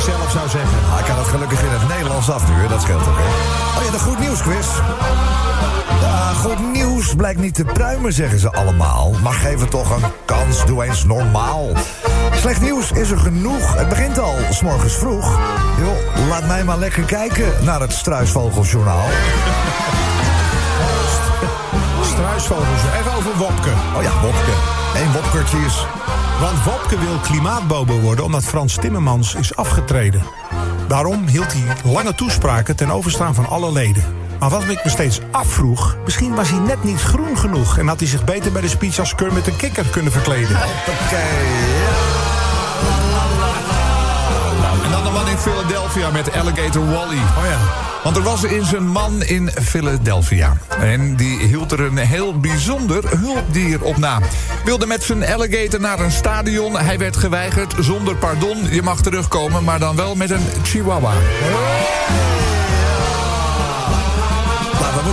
Zelf 0.02 0.32
zou 0.32 0.50
zeggen. 0.50 0.78
Ah, 0.94 1.00
ik 1.00 1.06
kan 1.06 1.18
het 1.18 1.28
gelukkig 1.28 1.62
in 1.62 1.70
het 1.70 1.88
Nederlands 1.88 2.30
af 2.30 2.50
nu, 2.50 2.54
hè? 2.56 2.68
dat 2.68 2.82
scheelt 2.82 3.08
ook. 3.08 3.18
Hè? 3.18 3.80
Oh 3.80 3.86
ja, 3.86 3.92
de 3.92 4.00
goed 4.00 4.20
nieuws 4.20 4.42
quiz. 4.42 4.68
Ja, 6.02 6.34
goed 6.34 6.72
nieuws 6.74 7.16
blijkt 7.16 7.40
niet 7.40 7.54
te 7.54 7.64
pruimen, 7.64 8.14
zeggen 8.14 8.40
ze 8.40 8.52
allemaal. 8.52 9.12
Maar 9.24 9.34
geef 9.34 9.60
het 9.60 9.70
toch 9.70 9.96
een 9.96 10.04
kans, 10.26 10.66
doe 10.66 10.84
eens 10.84 11.04
normaal. 11.04 11.70
Slecht 12.34 12.62
nieuws 12.62 12.92
is 12.92 13.12
er 13.12 13.18
genoeg. 13.18 13.76
Het 13.76 13.90
begint 13.90 14.20
al, 14.20 14.36
s 14.50 14.62
morgens 14.62 14.94
vroeg. 14.94 15.40
Joh, 15.80 16.28
laat 16.30 16.48
mij 16.48 16.64
maar 16.64 16.78
lekker 16.78 17.04
kijken 17.04 17.54
naar 17.64 17.80
het 17.82 17.92
Struisvogeljournaal. 17.92 19.06
Struisvogels. 22.04 22.82
Even 23.00 23.14
over 23.18 23.38
Wopke. 23.38 23.72
Oh 23.96 24.02
ja, 24.02 24.12
Wopke. 24.22 24.54
Eén 24.96 25.12
Wopkertje 25.12 25.58
is... 25.58 25.86
Want 26.42 26.64
Wopke 26.64 27.00
wil 27.00 27.18
klimaatbobo 27.18 28.00
worden 28.00 28.26
omdat 28.26 28.44
Frans 28.44 28.76
Timmermans 28.76 29.36
is 29.36 29.56
afgetreden. 29.56 30.24
Daarom 30.88 31.28
hield 31.28 31.54
hij 31.54 31.92
lange 31.92 32.16
toespraken 32.16 32.76
ten 32.76 32.92
overstaan 32.92 33.36
van 33.36 33.48
alle 33.48 33.72
leden. 33.72 34.04
Maar 34.40 34.50
wat 34.50 34.64
ik 34.64 34.84
me 34.84 34.90
steeds 34.90 35.20
afvroeg, 35.32 35.98
misschien 36.04 36.36
was 36.36 36.50
hij 36.50 36.60
net 36.60 36.84
niet 36.84 37.02
groen 37.02 37.38
genoeg... 37.38 37.78
en 37.78 37.88
had 37.88 38.00
hij 38.00 38.10
zich 38.10 38.24
beter 38.24 38.52
bij 38.52 38.62
de 38.62 38.68
speech 38.68 39.00
als 39.00 39.16
Kermit 39.16 39.48
een 39.48 39.56
kikker 39.56 39.86
kunnen 39.86 40.12
verkleden. 40.12 40.58
Ja. 45.26 45.38
Philadelphia 45.38 46.12
met 46.12 46.32
Alligator 46.34 46.86
Wally. 46.86 47.18
Oh 47.18 47.46
ja. 47.46 47.58
Want 48.04 48.18
er 48.18 48.24
was 48.24 48.44
eens 48.44 48.74
een 48.74 48.88
man 48.88 49.24
in 49.24 49.50
Philadelphia. 49.62 50.58
En 50.80 51.16
die 51.16 51.38
hield 51.38 51.72
er 51.72 51.80
een 51.80 51.98
heel 51.98 52.40
bijzonder 52.40 53.04
hulpdier 53.20 53.84
op 53.84 53.98
na. 53.98 54.20
Wilde 54.64 54.86
met 54.86 55.04
zijn 55.04 55.26
alligator 55.26 55.80
naar 55.80 56.00
een 56.00 56.12
stadion. 56.12 56.78
Hij 56.78 56.98
werd 56.98 57.18
geweigerd 57.18 57.74
zonder 57.80 58.16
pardon. 58.16 58.58
Je 58.72 58.82
mag 58.82 59.02
terugkomen, 59.02 59.64
maar 59.64 59.80
dan 59.80 59.96
wel 59.96 60.16
met 60.16 60.30
een 60.30 60.46
chihuahua. 60.64 61.14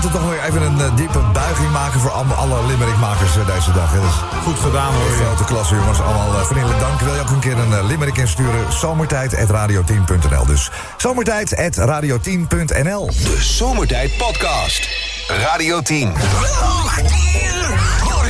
Moeten 0.03 0.21
toch 0.21 0.31
weer 0.31 0.43
even 0.45 0.63
een 0.63 0.81
eh, 0.81 0.97
diepe 0.97 1.19
buiging 1.33 1.71
maken 1.71 2.01
voor 2.01 2.11
alle, 2.11 2.35
alle 2.35 2.67
Limerickmakers 2.67 3.37
eh, 3.37 3.47
deze 3.47 3.73
dag. 3.73 3.93
hè. 3.93 4.01
Dat 4.01 4.09
is 4.09 4.15
Goed 4.45 4.59
gedaan 4.59 4.95
hoor. 4.95 5.11
grote 5.11 5.45
klasse, 5.45 5.75
jongens. 5.75 6.01
Allemaal 6.01 6.35
uh, 6.35 6.45
vriendelijk 6.45 6.81
dank. 6.81 7.01
Wil 7.01 7.15
je 7.15 7.21
ook 7.21 7.31
een 7.31 7.39
keer 7.41 7.59
een 7.59 7.73
eh, 7.73 7.85
Limerick 7.85 8.17
insturen? 8.17 8.73
Zomertijd.radio10.nl 8.73 10.47
Dus 10.47 10.71
zomertijd.radio10.nl 10.97 13.07
De 13.07 13.37
Zomertijd 13.41 14.17
Podcast. 14.17 14.89
Radio 15.29 15.81
10. 15.81 16.01
Ja, 16.01 16.13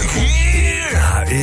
ik 0.03 0.78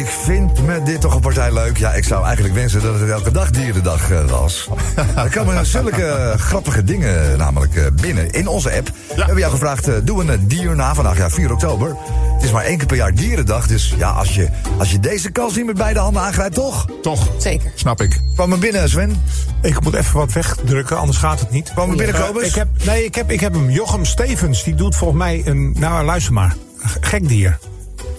vind 0.05 0.61
me 0.65 0.83
dit 0.83 1.01
toch 1.01 1.15
een 1.15 1.21
partij 1.21 1.53
leuk. 1.53 1.77
Ja, 1.77 1.93
ik 1.93 2.03
zou 2.03 2.25
eigenlijk 2.25 2.55
wensen 2.55 2.81
dat 2.81 2.99
het 2.99 3.09
elke 3.09 3.31
dag 3.31 3.49
dierendag 3.49 4.11
eh, 4.11 4.25
was. 4.29 4.69
er 5.15 5.29
komen 5.29 5.65
zulke 5.65 6.05
eh, 6.05 6.39
grappige 6.39 6.83
dingen 6.83 7.37
namelijk 7.37 7.75
eh, 7.75 7.85
binnen 8.01 8.31
in 8.31 8.47
onze 8.47 8.71
app. 8.75 8.87
We 9.07 9.15
hebben 9.15 9.37
jou 9.37 9.51
gevraagd, 9.51 9.87
eh, 9.87 9.95
doe 10.03 10.23
een 10.31 10.47
dier 10.47 10.75
na 10.75 10.95
vandaag, 10.95 11.17
ja, 11.17 11.29
4 11.29 11.51
oktober. 11.51 11.95
Het 12.35 12.43
is 12.43 12.51
maar 12.51 12.63
één 12.63 12.77
keer 12.77 12.87
per 12.87 12.95
jaar 12.95 13.13
dierendag, 13.13 13.67
dus 13.67 13.93
ja, 13.97 14.09
als 14.09 14.35
je, 14.35 14.49
als 14.77 14.91
je 14.91 14.99
deze 14.99 15.31
kans 15.31 15.55
niet 15.55 15.65
met 15.65 15.77
beide 15.77 15.99
handen 15.99 16.21
aangrijpt, 16.21 16.55
toch? 16.55 16.85
Toch? 17.01 17.27
Zeker. 17.37 17.71
Snap 17.75 18.01
ik. 18.01 18.19
Kwam 18.35 18.51
er 18.51 18.59
binnen, 18.59 18.89
Sven? 18.89 19.21
Ik 19.61 19.81
moet 19.81 19.93
even 19.93 20.17
wat 20.17 20.33
wegdrukken, 20.33 20.97
anders 20.97 21.17
gaat 21.17 21.39
het 21.39 21.51
niet. 21.51 21.71
Kwam 21.73 21.89
er 21.89 21.95
binnen, 21.95 22.21
Kobus? 22.21 22.47
ik 22.47 22.55
heb, 22.55 22.67
nee, 22.85 23.05
ik 23.05 23.15
heb, 23.15 23.31
ik 23.31 23.39
heb 23.39 23.53
hem. 23.53 23.69
Jochem 23.69 24.05
Stevens, 24.05 24.63
die 24.63 24.75
doet 24.75 24.95
volgens 24.95 25.19
mij 25.19 25.41
een... 25.45 25.75
Nou, 25.79 26.05
luister 26.05 26.33
maar. 26.33 26.55
G- 26.85 26.97
Gek 27.01 27.27
dier. 27.27 27.57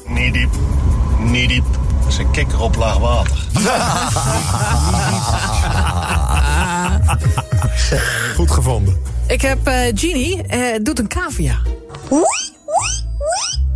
Niet 0.07 0.33
diep. 0.33 0.51
Niet 1.19 1.49
diep. 1.49 1.65
Dat 2.01 2.09
is 2.09 2.19
een 2.19 2.31
kikker 2.31 2.61
op 2.61 2.77
laag 2.77 2.99
water. 2.99 3.37
Goed 8.35 8.51
gevonden. 8.51 8.97
Ik 9.27 9.43
heb 9.43 9.67
eh 9.67 9.75
Genie, 9.95 10.43
eh, 10.43 10.79
doet 10.83 10.99
een 10.99 11.09
cavia. 11.09 11.59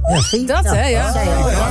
Ja, 0.09 0.21
zie 0.21 0.41
je? 0.41 0.47
Dat, 0.47 0.65
hè, 0.65 0.87
ja. 0.87 1.09
ik. 1.09 1.25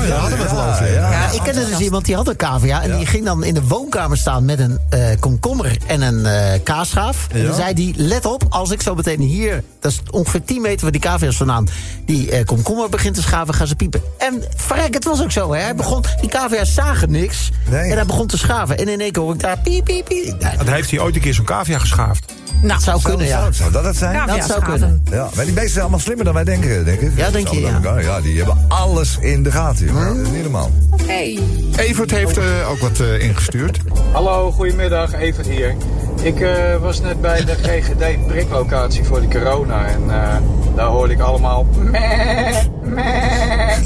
Ja, 0.08 0.16
hadden 0.16 0.40
we 0.40 0.48
geloof 0.48 0.82
ik. 0.82 0.94
Ja. 0.94 1.30
Ik 1.32 1.42
kende 1.44 1.66
dus 1.66 1.80
iemand 1.80 2.06
die 2.06 2.16
had 2.16 2.28
een 2.28 2.36
cavia. 2.36 2.82
En 2.82 2.98
die 2.98 3.06
ging 3.06 3.26
dan 3.26 3.44
in 3.44 3.54
de 3.54 3.64
woonkamer 3.64 4.18
staan 4.18 4.46
met 4.46 4.60
een 4.60 4.80
eh, 4.90 5.02
komkommer 5.20 5.78
en 5.88 6.02
een 6.02 6.26
eh 6.26 6.60
kaasschaaf. 6.64 7.28
En 7.32 7.46
dan 7.46 7.54
zei 7.54 7.74
die, 7.74 7.94
let 7.98 8.26
op, 8.26 8.46
als 8.50 8.72
ik 8.72 8.82
zo 8.82 8.96
meteen 8.96 9.20
hier... 9.20 9.64
dat 9.80 9.92
is 9.92 10.02
ongeveer 10.12 10.44
10 10.44 10.62
meter 10.62 10.82
waar 10.82 10.92
die 10.92 11.02
cavia's 11.02 11.36
vandaan... 11.36 11.68
die 12.06 12.32
eh, 12.32 12.46
komkommer 12.46 12.90
begint 12.90 13.16
te 13.16 13.22
schaven, 13.22 13.54
gaan 13.54 13.68
ze 13.68 13.76
piepen. 13.76 14.02
En 14.18 14.44
verrek, 14.56 14.94
het 14.94 15.04
was 15.04 15.22
ook 15.22 15.32
zo, 15.32 15.54
hè. 15.54 15.62
Hij 15.62 15.76
begon, 15.76 16.04
die 16.22 16.30
cavia's 16.30 16.74
zagen 16.74 17.12
niks. 17.12 17.50
Nee. 17.70 17.82
En 17.82 17.96
hij 17.96 18.06
begon 18.06 18.28
te 18.28 18.38
schaven. 18.38 18.78
En 18.78 18.88
in 18.88 19.02
één 19.02 19.12
keer 19.12 19.22
hoor 19.22 19.34
ik 19.34 19.40
daar 19.40 19.60
piep, 19.60 19.86
piep, 19.86 20.06
piep. 20.06 20.42
Want 20.56 20.70
heeft 20.70 20.92
hij 20.92 21.00
ooit 21.00 21.16
een 21.16 21.22
keer 21.22 21.34
zo'n 21.34 21.46
cavia 21.46 21.80
geschaafd. 21.80 22.34
Nou, 22.62 22.74
dat 22.74 22.82
zou 22.82 23.02
kunnen, 23.02 23.26
ja. 23.28 23.40
Zou, 23.40 23.54
zou 23.54 23.72
dat 23.72 23.84
het 23.84 23.96
zijn? 23.98 24.28
Dat 24.28 24.36
zou 24.36 24.42
schaven. 24.42 24.70
kunnen. 24.70 25.02
Ja, 25.12 25.30
maar 25.36 25.46
die 25.46 25.54
beesten 25.54 25.70
zijn 25.70 25.82
allemaal 25.82 26.00
slimmer 26.00 26.26
dan 26.26 26.34
wij 26.34 26.44
denken, 26.44 26.86
denk 26.86 27.00
ik. 27.00 27.12
Ja, 27.16 27.30
denk 27.30 27.48
je, 27.48 27.62
ja. 27.62 28.00
Ja, 28.00 28.22
die 28.22 28.38
hebben 28.38 28.66
alles 28.68 29.18
in 29.22 29.44
de 29.44 29.52
gaten. 29.52 29.94
Dat 29.94 30.16
is 30.16 30.30
niet 30.30 30.42
normaal. 30.42 30.72
Hey. 31.06 31.40
Evert 31.76 32.12
heeft 32.12 32.38
eh, 32.38 32.70
ook 32.70 32.80
wat 32.80 33.00
eh, 33.00 33.22
ingestuurd. 33.22 33.80
Hallo, 34.12 34.52
goedemiddag, 34.52 35.14
Evert 35.14 35.48
hier. 35.48 35.76
Ik 36.22 36.40
eh, 36.40 36.76
was 36.76 37.02
net 37.02 37.22
bij 37.22 37.46
de 37.46 37.56
GGD 37.56 38.28
priklocatie 38.28 39.04
voor 39.04 39.22
de 39.22 39.28
corona 39.28 39.86
en 39.86 40.02
eh, 40.10 40.36
daar 40.76 40.88
hoorde 40.88 41.14
ik 41.14 41.20
allemaal... 41.20 41.66
meh, 41.80 42.56
meh, 42.84 43.78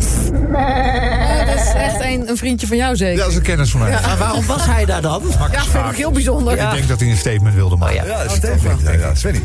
Eh, 0.53 1.47
dat 1.47 1.55
is 1.55 1.73
echt 1.73 2.01
een, 2.01 2.29
een 2.29 2.37
vriendje 2.37 2.67
van 2.67 2.77
jou, 2.77 2.89
Ja, 2.91 2.95
zeker. 2.97 3.17
dat 3.17 3.27
is 3.29 3.35
een 3.35 3.41
kennis 3.41 3.71
van 3.71 3.79
mij. 3.79 3.91
Maar 3.91 4.17
waarom 4.17 4.45
was 4.45 4.65
hij 4.65 4.85
daar 4.85 5.01
dan? 5.01 5.21
Ja, 5.51 5.63
vind 5.63 5.85
ik 5.89 5.95
heel 5.97 6.11
bijzonder. 6.11 6.53
Ik 6.53 6.71
denk 6.71 6.87
dat 6.87 6.99
hij 6.99 7.09
een 7.09 7.17
statement 7.17 7.55
wilde 7.55 7.75
maken. 7.75 8.01
Oh, 8.01 8.07
ja. 8.07 8.23
Ja, 8.23 8.29
Stefan. 8.29 8.79
Ja, 8.83 8.91
ja, 8.91 9.15
Svenny. 9.15 9.41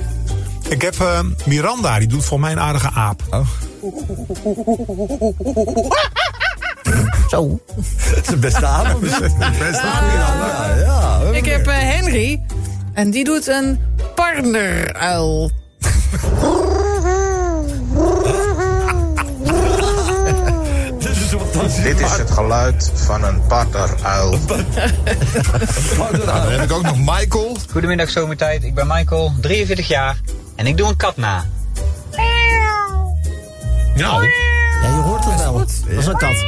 Ik 0.68 0.82
heb 0.82 1.00
eh, 1.00 1.20
Miranda, 1.44 1.98
die 1.98 2.08
doet 2.08 2.24
volgens 2.24 2.52
mij 2.54 2.58
een 2.62 2.68
aardige 2.68 2.90
aap. 2.94 3.22
Zo. 7.28 7.60
Het 7.98 8.26
is 8.26 8.32
een 8.32 8.40
beste 8.40 8.66
avond. 8.66 9.00
Best 9.10 9.34
Ja, 9.82 10.74
ja. 10.78 11.20
Ik 11.32 11.44
heb 11.44 11.66
eh, 11.66 11.74
Henry. 11.78 12.40
En 12.98 13.10
die 13.10 13.24
doet 13.24 13.46
een 13.46 13.80
partneruil. 14.14 15.50
Dit 21.82 22.00
is 22.00 22.16
het 22.16 22.30
geluid 22.30 22.92
van 22.94 23.24
een 23.24 23.40
partneruil. 23.46 24.38
Dan 26.24 26.50
heb 26.50 26.62
ik 26.62 26.72
ook 26.72 26.82
nog 26.82 26.98
Michael. 26.98 27.56
Goedemiddag 27.70 28.10
zomertijd, 28.10 28.64
ik 28.64 28.74
ben 28.74 28.86
Michael, 28.86 29.32
43 29.40 29.88
jaar 29.88 30.20
en 30.56 30.66
ik 30.66 30.76
doe 30.76 30.88
een 30.88 30.96
kat 30.96 31.16
na. 31.16 31.44
Nou, 33.94 34.24
Ja, 34.24 34.88
je 34.88 35.02
hoort 35.04 35.24
het 35.24 35.40
wel. 35.40 35.52
Dat 35.52 35.82
is 35.86 36.06
een 36.06 36.16
kat. 36.16 36.44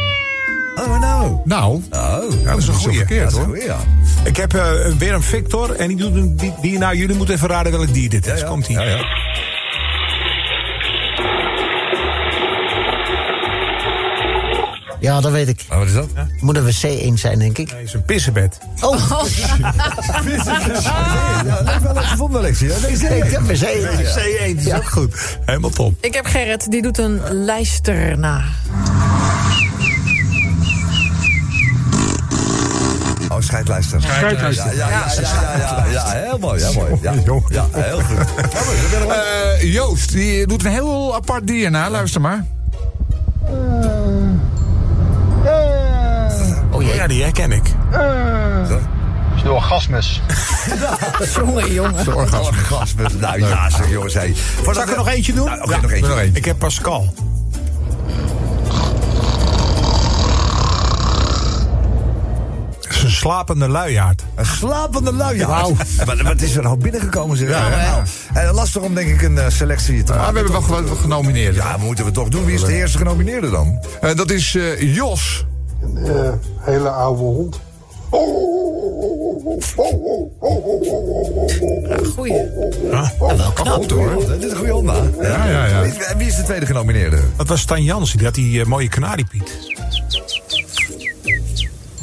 Oh, 0.75 1.01
nou. 1.01 1.41
nou. 1.45 1.83
Oh, 1.91 2.45
dat 2.45 2.59
is 2.59 2.67
een 2.67 2.75
goeie. 2.75 2.97
verkeerd, 2.97 3.23
Dat 3.23 3.33
is 3.33 3.37
hoor. 3.37 3.47
een 3.47 3.51
Goeie, 3.51 3.65
ja. 3.65 3.79
Ik 4.25 4.37
heb 4.37 4.55
eh, 4.55 4.73
weer 4.99 5.15
een 5.15 5.23
Victor 5.23 5.75
en 5.77 5.89
die 5.89 5.97
doet 5.97 6.15
een 6.15 6.37
die, 6.37 6.55
die- 6.61 6.79
Nou, 6.79 6.97
jullie 6.97 7.17
moeten 7.17 7.35
even 7.35 7.49
raden 7.49 7.73
welk 7.73 7.93
dier 7.93 8.11
dit 8.11 8.27
is. 8.27 8.33
Ja, 8.33 8.39
ja. 8.39 8.45
Komt 8.51 8.69
ie. 8.69 8.75
Ja, 8.79 8.83
ja. 8.85 9.05
Ja, 15.01 15.21
dat 15.21 15.33
weet 15.33 15.49
ik. 15.49 15.65
Oh, 15.71 15.79
wat 15.79 15.87
is 15.87 15.93
dat? 15.93 16.09
Moet 16.41 16.57
een 16.57 16.65
wc-eend 16.65 17.21
zijn, 17.21 17.39
denk 17.39 17.59
ik. 17.59 17.73
Nee, 17.73 17.83
is 17.83 17.93
een 17.93 18.03
pissenbed. 18.03 18.59
Oh, 18.81 19.09
Ja, 21.45 21.63
dat 21.63 21.77
is 21.77 21.83
wel 21.83 21.93
leuk 21.95 22.05
gevonden, 22.05 22.41
Alexia. 22.41 22.69
Ja, 22.69 22.79
deze 22.89 23.07
ik 23.17 23.31
heb 23.31 23.41
wc-eend. 23.43 24.15
Wc-eend 24.15 24.67
is 24.67 24.73
ook 24.73 24.89
goed. 24.91 25.39
Helemaal 25.45 25.71
top. 25.71 25.95
Ik 26.01 26.15
heb 26.15 26.25
Gerrit, 26.27 26.71
die 26.71 26.83
doet 26.83 26.99
een 26.99 27.21
lijster 27.45 28.19
na. 28.19 28.45
Oh, 33.41 33.47
scheidlijster. 33.47 34.01
Scheidlijster. 34.03 34.77
Ja, 34.77 34.89
ja, 34.89 34.89
ja, 34.89 35.21
ja, 35.21 35.57
ja, 35.59 35.85
ja, 35.85 35.87
ja, 35.91 36.05
heel 36.11 36.39
mooi, 36.39 36.63
heel 36.63 36.73
mooi. 36.73 36.91
Ja, 37.03 37.13
ja 37.13 37.21
heel 37.21 37.41
goed. 37.41 37.55
Ja, 37.55 37.67
Eh, 39.59 39.73
Joost, 39.73 40.13
die 40.13 40.47
doet 40.47 40.65
een 40.65 40.71
heel 40.71 41.15
apart 41.15 41.47
dier 41.47 41.71
na. 41.71 41.91
Luister 41.91 42.21
maar. 42.21 42.45
Oh 46.71 46.83
jee. 46.83 46.95
Ja, 46.95 47.07
die 47.07 47.23
herken 47.23 47.53
ik. 47.53 47.63
Is 49.37 49.43
door 49.43 49.57
een 49.57 49.63
gasmes. 49.63 50.21
Jongen, 51.37 51.73
jongen. 51.73 52.05
De 52.05 52.15
orgasme. 52.15 53.03
Nou 53.19 53.41
ja, 53.41 53.71
zeg 53.71 53.91
jongens. 53.91 54.15
Hey. 54.15 54.35
Zal 54.65 54.83
ik 54.83 54.91
er 54.91 54.97
nog 54.97 55.09
eentje 55.09 55.33
doen? 55.33 55.45
Nou, 55.47 55.61
Oké, 55.63 55.81
nog 55.81 55.91
eentje. 55.91 56.09
nog 56.09 56.19
eentje. 56.19 56.39
Ik 56.39 56.45
heb 56.45 56.59
Pascal. 56.59 57.15
Slapende 63.21 63.69
luiaard. 63.69 64.23
Een 64.35 64.47
slapende 64.47 65.13
luiaard. 65.13 65.51
Wauw. 65.51 65.75
Maar 66.07 66.23
wat 66.23 66.41
is 66.41 66.57
er 66.57 66.63
nou 66.63 66.77
binnengekomen? 66.79 67.37
Zeg. 67.37 67.49
Ja, 67.49 67.69
ja. 67.71 68.03
nou, 68.33 68.47
eh, 68.47 68.55
lastig 68.55 68.83
om 68.83 68.95
denk 68.95 69.09
ik 69.09 69.23
een 69.23 69.39
eh, 69.39 69.49
selectie 69.49 70.03
te 70.03 70.13
Maar 70.13 70.21
maken. 70.21 70.35
we 70.35 70.41
hebben 70.53 70.69
wel 70.87 70.95
ge- 70.97 71.01
genomineerd. 71.03 71.55
Ja, 71.55 71.79
we 71.79 71.85
moeten 71.85 72.05
we 72.05 72.11
toch 72.11 72.29
doen. 72.29 72.45
Wie 72.45 72.55
is 72.55 72.65
de 72.65 72.75
eerste 72.75 72.99
genomineerde 72.99 73.51
dan? 73.51 73.85
Eh, 74.01 74.15
dat 74.15 74.31
is 74.31 74.55
eh, 74.55 74.95
Jos. 74.95 75.47
Een 75.83 76.41
hele 76.61 76.89
oude 76.91 77.23
hond. 77.23 77.61
Goeie. 82.15 82.33
Ja, 82.91 83.13
wel 83.19 83.53
knap. 83.55 83.91
Hoor. 83.91 84.27
Dat 84.29 84.43
is 84.43 84.51
een 84.51 84.57
goede 84.57 84.73
Honda. 84.73 84.95
Ja, 85.21 85.47
ja, 85.47 85.67
ja. 85.67 85.83
Wie, 85.83 85.93
wie 86.17 86.27
is 86.27 86.37
de 86.37 86.43
tweede 86.43 86.67
genomineerde? 86.67 87.19
Dat 87.37 87.49
was 87.49 87.61
Stan 87.61 87.83
Jansen, 87.83 88.17
die 88.17 88.27
had 88.27 88.35
die 88.35 88.61
eh, 88.61 88.67
mooie 88.67 88.89
kanariepiet. 88.89 89.59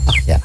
Ach, 0.06 0.16
ja. 0.26 0.40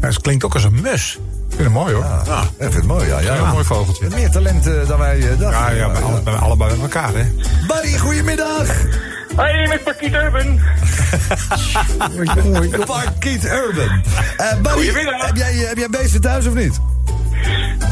Ja, 0.00 0.06
dat 0.06 0.20
klinkt 0.20 0.44
ook 0.44 0.54
als 0.54 0.64
een 0.64 0.80
mus. 0.80 1.18
Ik 1.48 1.62
vind 1.62 1.62
hem 1.62 1.72
mooi 1.72 1.94
hoor. 1.94 2.04
Ja, 2.26 2.42
ik 2.42 2.48
vind 2.58 2.74
het 2.74 2.84
mooi. 2.86 3.06
Ja, 3.06 3.18
ja. 3.20 3.34
Ja, 3.34 3.40
een 3.40 3.48
mooi 3.52 3.64
vogeltje. 3.64 4.04
Met 4.04 4.14
meer 4.14 4.30
talent 4.30 4.66
eh, 4.66 4.88
dan 4.88 4.98
wij 4.98 5.16
eh, 5.18 5.28
dachten. 5.38 5.50
Ja, 5.50 5.70
ja, 5.70 5.88
bij 5.90 6.02
alle- 6.02 6.22
bij 6.22 6.34
allebei 6.34 6.70
bij 6.74 6.80
elkaar, 6.82 7.12
hè. 7.14 7.24
Buddy, 7.66 7.98
goedemiddag. 7.98 8.66
Hoi, 9.36 9.68
met 9.68 9.84
Parkiet 9.84 10.12
Urban. 10.14 10.60
Parkiet 12.86 13.44
Urban. 13.44 14.02
Buddy, 14.62 14.68
Goedemiddag. 14.68 15.26
heb 15.26 15.36
jij, 15.36 15.52
heb 15.54 15.76
jij 15.76 15.88
beesten 15.90 16.20
thuis 16.20 16.46
of 16.46 16.54
niet? 16.54 16.80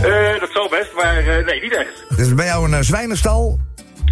Eh, 0.02 0.40
dat 0.40 0.50
zal 0.52 0.68
best, 0.68 0.90
maar 0.96 1.16
eh, 1.16 1.46
nee, 1.46 1.60
niet 1.62 1.76
echt. 1.76 2.16
Dus 2.16 2.34
bij 2.34 2.46
jou 2.46 2.72
een 2.72 2.84
zwijnenstal? 2.84 3.58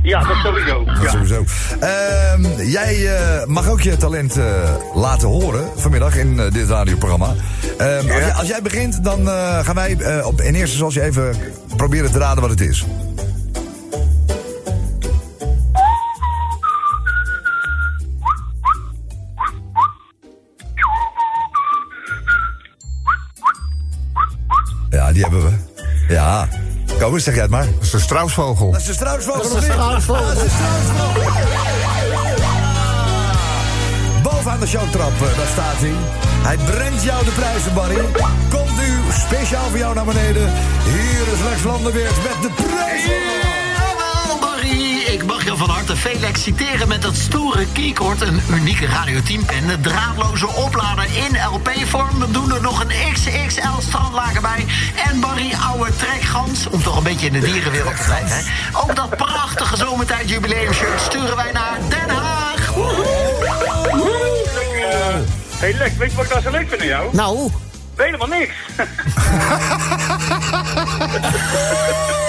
Ja, 0.03 0.25
dat 0.25 0.37
sowieso. 0.37 0.85
Dat 0.85 1.03
Ja. 1.03 1.11
sowieso. 1.11 1.45
Ehm, 1.81 2.61
jij 2.61 3.17
eh, 3.17 3.47
mag 3.47 3.69
ook 3.69 3.81
je 3.81 3.97
talent 3.97 4.37
eh, 4.37 4.45
laten 4.95 5.29
horen 5.29 5.69
vanmiddag 5.77 6.17
in 6.17 6.41
eh, 6.41 6.53
dit 6.53 6.69
radioprogramma. 6.69 7.35
Ehm, 7.79 7.97
als, 7.97 8.05
jij, 8.07 8.33
als 8.33 8.49
jij 8.49 8.63
begint, 8.63 9.05
dan 9.05 9.27
gaan 9.65 9.75
wij 9.75 10.23
op, 10.25 10.41
in 10.41 10.55
eerste 10.55 10.85
instantie 10.85 11.03
even 11.03 11.37
proberen 11.77 12.13
te 12.13 12.19
raden 12.19 12.41
wat 12.41 12.51
het 12.51 12.61
is. 12.61 12.85
Kom 27.03 27.15
eens, 27.15 27.25
zeg 27.25 27.35
jij 27.35 27.43
het 27.43 27.53
maar. 27.53 27.65
Dat 27.65 27.83
is 27.83 27.91
de 27.91 28.01
struisvogel. 28.01 28.71
Dat 28.71 28.81
is 28.81 28.87
de 28.87 28.93
struisvogel. 28.93 29.43
Dat 29.43 29.51
is 29.51 29.55
niet? 29.55 29.73
struisvogel. 29.73 30.35
Dat 30.35 30.45
is 30.45 30.53
struisvogel. 30.53 31.23
Bovenaan 34.23 34.61
de 34.61 34.67
showtrap, 34.67 35.13
eh, 35.13 35.37
daar 35.37 35.47
staat 35.47 35.79
hij. 35.79 35.93
Hij 36.43 36.57
brengt 36.57 37.03
jou 37.03 37.25
de 37.25 37.31
prijzen, 37.31 37.75
Barry. 37.75 38.05
Komt 38.51 38.81
u 38.81 39.13
speciaal 39.13 39.69
voor 39.69 39.79
jou 39.79 39.95
naar 39.95 40.05
beneden. 40.05 40.53
Hier 40.85 41.33
is 41.33 41.41
Lex 41.49 41.63
Landerweert 41.63 42.17
met 42.23 42.43
de 42.43 42.51
prijzen. 42.63 43.62
Ik 45.13 45.25
mag 45.27 45.45
je 45.45 45.57
van 45.57 45.71
harte 45.71 45.97
Felix 45.97 46.43
citeren 46.43 46.89
met 46.89 47.03
dat 47.03 47.15
stoere 47.15 47.67
keycord. 47.73 48.21
Een 48.21 48.43
unieke 48.51 48.87
Radio 48.87 49.23
10 49.23 49.45
pen. 49.45 49.69
Een 49.69 49.81
draadloze 49.81 50.49
oplader 50.49 51.05
in 51.05 51.37
LP-vorm. 51.53 52.19
Dan 52.19 52.33
doen 52.33 52.53
er 52.53 52.63
nog 52.63 52.81
een 52.81 53.13
XXL 53.13 53.81
strandlager 53.81 54.41
bij. 54.41 54.67
En 55.07 55.21
Barry, 55.21 55.53
oude 55.71 55.97
trekgans. 55.97 56.69
Om 56.69 56.83
toch 56.83 56.97
een 56.97 57.03
beetje 57.03 57.27
in 57.27 57.33
de 57.33 57.41
dierenwereld 57.41 57.97
te 57.97 58.03
blijven. 58.05 58.37
Hè? 58.37 58.43
Ook 58.79 58.97
dat 58.97 59.17
prachtige 59.17 59.77
zomertijd 59.77 60.29
jubileumshirt 60.29 61.01
sturen 61.01 61.37
wij 61.37 61.53
naar 61.53 61.79
Den 61.89 62.17
Haag. 62.17 62.75
Hé 62.75 62.83
hey 65.59 65.73
Lex, 65.73 65.97
weet 65.97 66.11
je 66.11 66.17
wat 66.17 66.25
ik 66.25 66.31
nou 66.31 66.43
zo 66.43 66.51
leuk 66.51 66.69
vind 66.69 66.81
aan 66.81 66.87
jou? 66.87 67.09
Nou, 67.13 67.51
Helemaal 67.97 68.29
niks. 68.29 68.55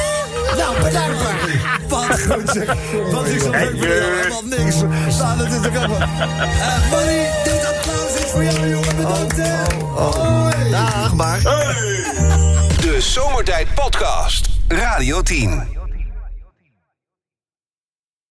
nou 0.58 0.82
bedankt 0.82 1.23
Barry. 1.23 1.60
Wat 1.88 2.21
goed 2.21 2.49
zeg. 2.49 2.75
Wat 3.12 3.25
is 3.27 3.41
zo 3.43 3.49
leuk 3.49 3.77
voor 3.77 3.88
jou? 3.88 4.15
Helemaal 4.15 4.43
niks. 4.43 4.75
Staan 5.15 5.39
het 5.39 5.53
in 5.53 5.62
de 5.62 5.71
kamer. 5.71 6.10
Barry, 6.91 7.29
dit 7.43 7.65
applaus 7.65 8.13
is 8.23 8.32
voor 8.32 8.43
jou, 8.43 8.69
jongen. 8.69 8.95
Bedankt, 8.95 9.38
hè. 9.38 10.69
Dag, 10.71 11.13
maar. 11.13 11.39
De 12.82 12.97
Zomertijd 12.99 13.67
Podcast. 13.73 14.49
Radio 14.67 15.21
10. 15.21 15.72